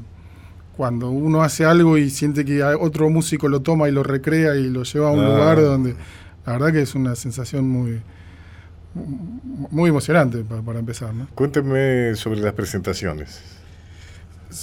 [0.77, 4.69] cuando uno hace algo y siente que otro músico lo toma y lo recrea y
[4.69, 5.95] lo lleva a un lugar donde
[6.45, 8.03] la verdad que es una sensación muy
[9.71, 11.13] muy emocionante para, empezar.
[11.15, 11.29] ¿no?
[11.35, 13.43] Cuénteme sobre las presentaciones.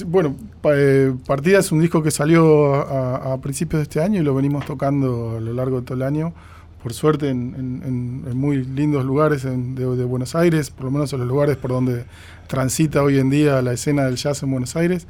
[0.07, 4.33] Bueno, eh, Partida es un disco que salió a, principios de este año y lo
[4.33, 6.33] venimos tocando a lo largo de todo el año.
[6.81, 11.55] Por suerte en, muy lindos lugares de, Buenos Aires, por lo menos en los lugares
[11.55, 12.05] por donde
[12.47, 15.07] transita hoy en día la escena del jazz en Buenos Aires.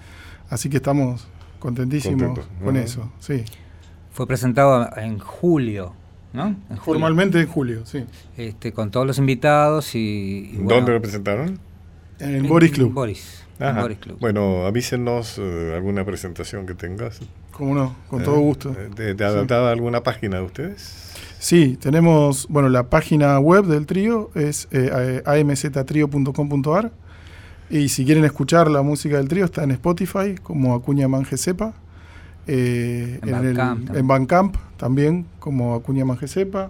[0.50, 1.28] Así que estamos
[1.60, 3.12] contentísimos con eso.
[3.20, 3.44] Sí.
[4.12, 5.94] Fue presentado en julio,
[6.34, 6.56] ¿no?
[6.84, 8.06] Formalmente en julio, sí.
[8.38, 10.58] Este, con todos los invitados y...
[10.58, 11.58] ¿Dónde lo presentaron?
[12.20, 12.94] En, el Boris Club.
[12.94, 13.43] Boris,
[14.00, 14.18] Club.
[14.20, 17.20] Bueno, avísenos eh, alguna presentación que tengas.
[17.52, 18.76] Cómo no, con todo eh, gusto.
[18.96, 21.14] ¿Te, te ha alguna página de ustedes?
[21.40, 26.92] Sí, tenemos, bueno, la página web del trío es eh, amztrio.com.ar
[27.70, 31.74] y si quieren escuchar la música del trío, está en Spotify, como Acuña Manje Sepa.
[32.46, 36.70] Eh, en, en, Bandcamp, también, como Acuña Manje Sepa.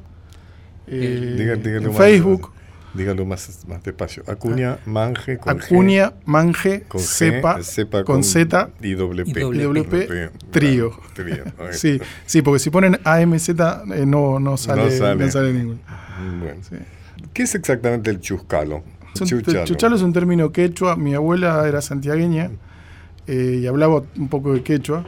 [0.88, 2.52] Eh, en Facebook.
[2.94, 4.24] Dígalo más, más despacio.
[4.28, 7.60] Acuña Manje con Acuña Manje Sepa,
[8.04, 9.30] con, Z y WP.
[9.30, 10.92] Y trío.
[11.72, 13.56] sí, sí, porque si ponen AMZ eh,
[14.06, 14.84] no, no, sale,
[15.16, 15.54] no, sale.
[15.54, 15.80] ninguno.
[16.40, 16.62] Bueno.
[17.34, 18.84] ¿Qué es exactamente el chuscalo?
[19.14, 19.96] chuchalo.
[19.96, 20.96] es un término quechua.
[20.96, 22.52] Mi abuela era santiagueña
[23.28, 25.06] eh, y hablaba un poco de quechua.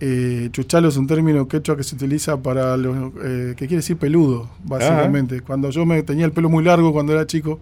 [0.00, 3.96] Eh, chuchalo es un término quechua que se utiliza para los eh, que quiere decir
[3.96, 5.40] peludo, básicamente.
[5.40, 7.60] Cuando yo me tenía el pelo muy largo cuando era chico,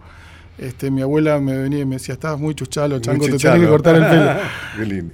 [0.57, 3.67] este, mi abuela me venía y me decía, estabas muy chuchalo, chango, te tenés que
[3.67, 4.31] cortar el pelo.
[4.77, 5.13] Qué lindo.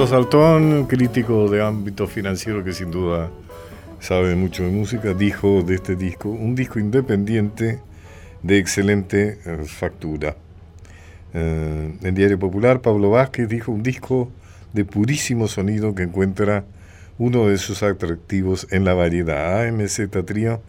[0.00, 3.28] Ricardo Saltón, crítico de ámbito financiero que sin duda
[3.98, 7.80] sabe mucho de música, dijo de este disco, un disco independiente
[8.42, 10.36] de excelente eh, factura.
[11.34, 14.30] Eh, en Diario Popular, Pablo Vázquez dijo un disco
[14.72, 16.64] de purísimo sonido que encuentra
[17.18, 19.68] uno de sus atractivos en la variedad.
[19.68, 20.62] AMZ Trio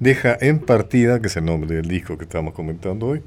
[0.00, 3.22] deja en partida, que es el nombre del disco que estamos comentando hoy,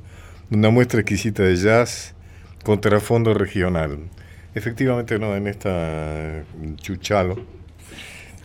[0.50, 2.16] una muestra exquisita de jazz
[2.64, 4.00] con trasfondo regional
[4.54, 6.44] Efectivamente, no, en esta
[6.76, 7.38] Chuchalo.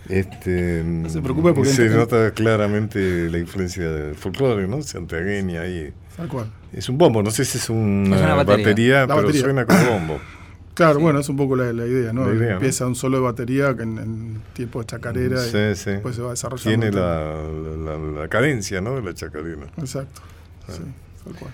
[0.09, 4.81] Este, se preocupe porque se nota claramente la influencia del folclore, ¿no?
[4.83, 5.93] Santiagueña ahí.
[6.17, 6.47] Tal cual.
[6.73, 10.21] Es un bombo, no sé si es una, batería, pero suena como bombo.
[10.77, 12.31] Claro, bueno, es un poco la, idea, ¿no?
[12.31, 16.91] Empieza un solo de batería que en, tiempo de chacarera y después se va desarrollando.
[16.91, 18.95] Tiene la, cadencia, ¿no?
[18.95, 19.69] De la chacarera.
[19.79, 20.21] Exacto,
[20.69, 20.73] ah.
[20.73, 20.83] sí,
[21.25, 21.51] tal cual.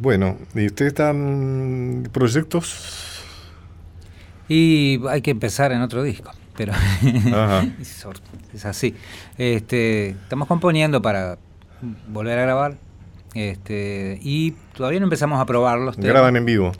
[0.00, 3.11] Bueno, ¿y ustedes están proyectos?
[4.52, 6.74] Y hay que empezar en otro disco, pero
[8.52, 8.94] es así.
[9.38, 11.38] Este, estamos componiendo para
[12.08, 12.76] volver a grabar
[13.32, 15.96] este, y todavía no empezamos a probarlos.
[15.96, 16.72] ¿Graban en vivo?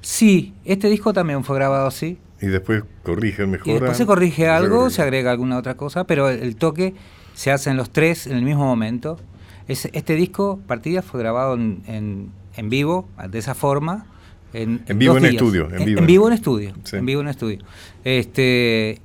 [0.00, 2.18] Sí, este disco también fue grabado así.
[2.40, 3.66] Y después corrige, mejor.
[3.66, 6.94] Y después se corrige algo, se, agrega alguna otra cosa, pero el, toque
[7.34, 9.18] se hace en los tres en el mismo momento.
[9.66, 14.06] Es, este disco, Partida, fue grabado en, en, vivo, de esa forma.
[14.52, 15.68] En, vivo en estudio.
[15.72, 16.72] En, vivo en, estudio.
[16.92, 17.58] En vivo en estudio.
[18.04, 19.00] Este,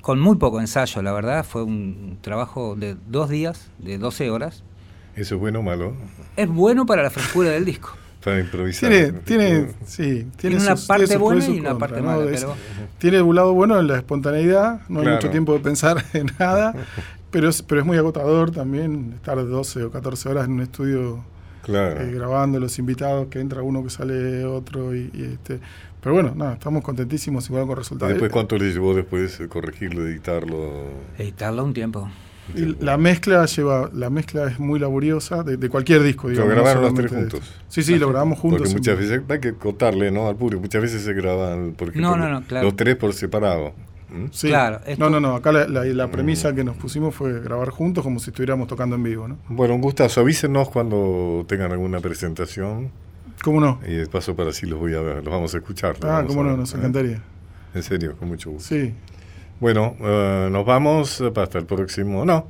[0.00, 1.44] con muy poco ensayo, la verdad.
[1.44, 4.62] Fue un trabajo de dos días, de 12 horas.
[5.14, 5.94] ¿Eso es bueno o malo?
[6.36, 7.90] Es bueno para la frescura del disco.
[8.26, 8.90] Para improvisar.
[8.90, 12.26] Tiene, tiene, sí, tiene, una parte buena y una parte mala.
[12.98, 16.74] Tiene un lado bueno en la espontaneidad, no hay mucho tiempo de pensar en nada,
[17.30, 21.24] pero es, pero es muy agotador también estar 12 o 14 horas en un estudio
[21.68, 24.94] eh, grabando los invitados, que entra uno, que sale otro.
[24.94, 25.60] Y, este
[26.00, 28.10] Pero bueno, nada, estamos contentísimos igual con el resultado.
[28.10, 30.72] ¿Después cuánto le llevó después corregirlo, editarlo?
[31.18, 32.08] Editarlo un tiempo.
[32.54, 36.28] Y la mezcla lleva, la mezcla es muy laboriosa de, cualquier disco.
[36.28, 37.40] Digamos, lo grabaron los tres juntos.
[37.68, 38.60] Sí, sí, lo grabamos juntos.
[38.60, 40.28] Porque muchas veces hay que contarle, ¿no?
[40.28, 40.62] Al público.
[40.62, 43.72] Muchas veces se graban porque los tres por separado.
[44.30, 44.48] Sí.
[44.48, 45.34] Claro, no, no, no.
[45.34, 49.02] Acá la, la, premisa que nos pusimos fue grabar juntos como si estuviéramos tocando en
[49.02, 49.38] vivo, ¿no?
[49.48, 50.20] Bueno, un gustazo.
[50.20, 52.90] Avísenos cuando tengan alguna presentación.
[53.42, 53.80] ¿Cómo no?
[53.86, 55.96] Y de paso para así los voy a ver, los vamos a escuchar.
[56.02, 56.78] Ah, cómo no, nos ¿eh?
[56.78, 57.22] encantaría.
[57.74, 58.74] En serio, con mucho gusto.
[58.74, 58.94] Sí.
[59.60, 62.24] Bueno, uh, nos vamos hasta el próximo.
[62.24, 62.46] No,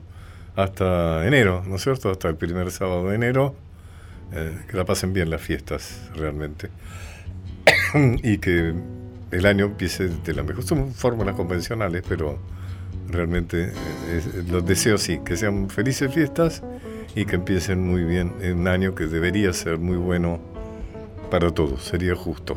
[0.57, 2.11] hasta enero, ¿no es cierto?
[2.11, 3.55] Hasta el primer sábado de enero.
[4.33, 6.69] Eh, que la pasen bien las fiestas, realmente.
[8.23, 8.75] y que
[9.31, 10.65] el año empiece de la mejor.
[10.65, 12.39] Son fórmulas convencionales, pero
[13.09, 13.73] realmente
[14.09, 16.63] eh, los deseo sí, que sean felices fiestas
[17.15, 20.39] y que empiecen muy bien en un año que debería ser muy bueno
[21.31, 22.57] para todos, sería justo.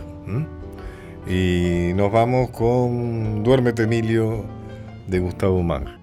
[1.27, 4.45] Y nos vamos con Duérmete Emilio
[5.07, 5.98] de Gustavo Mang.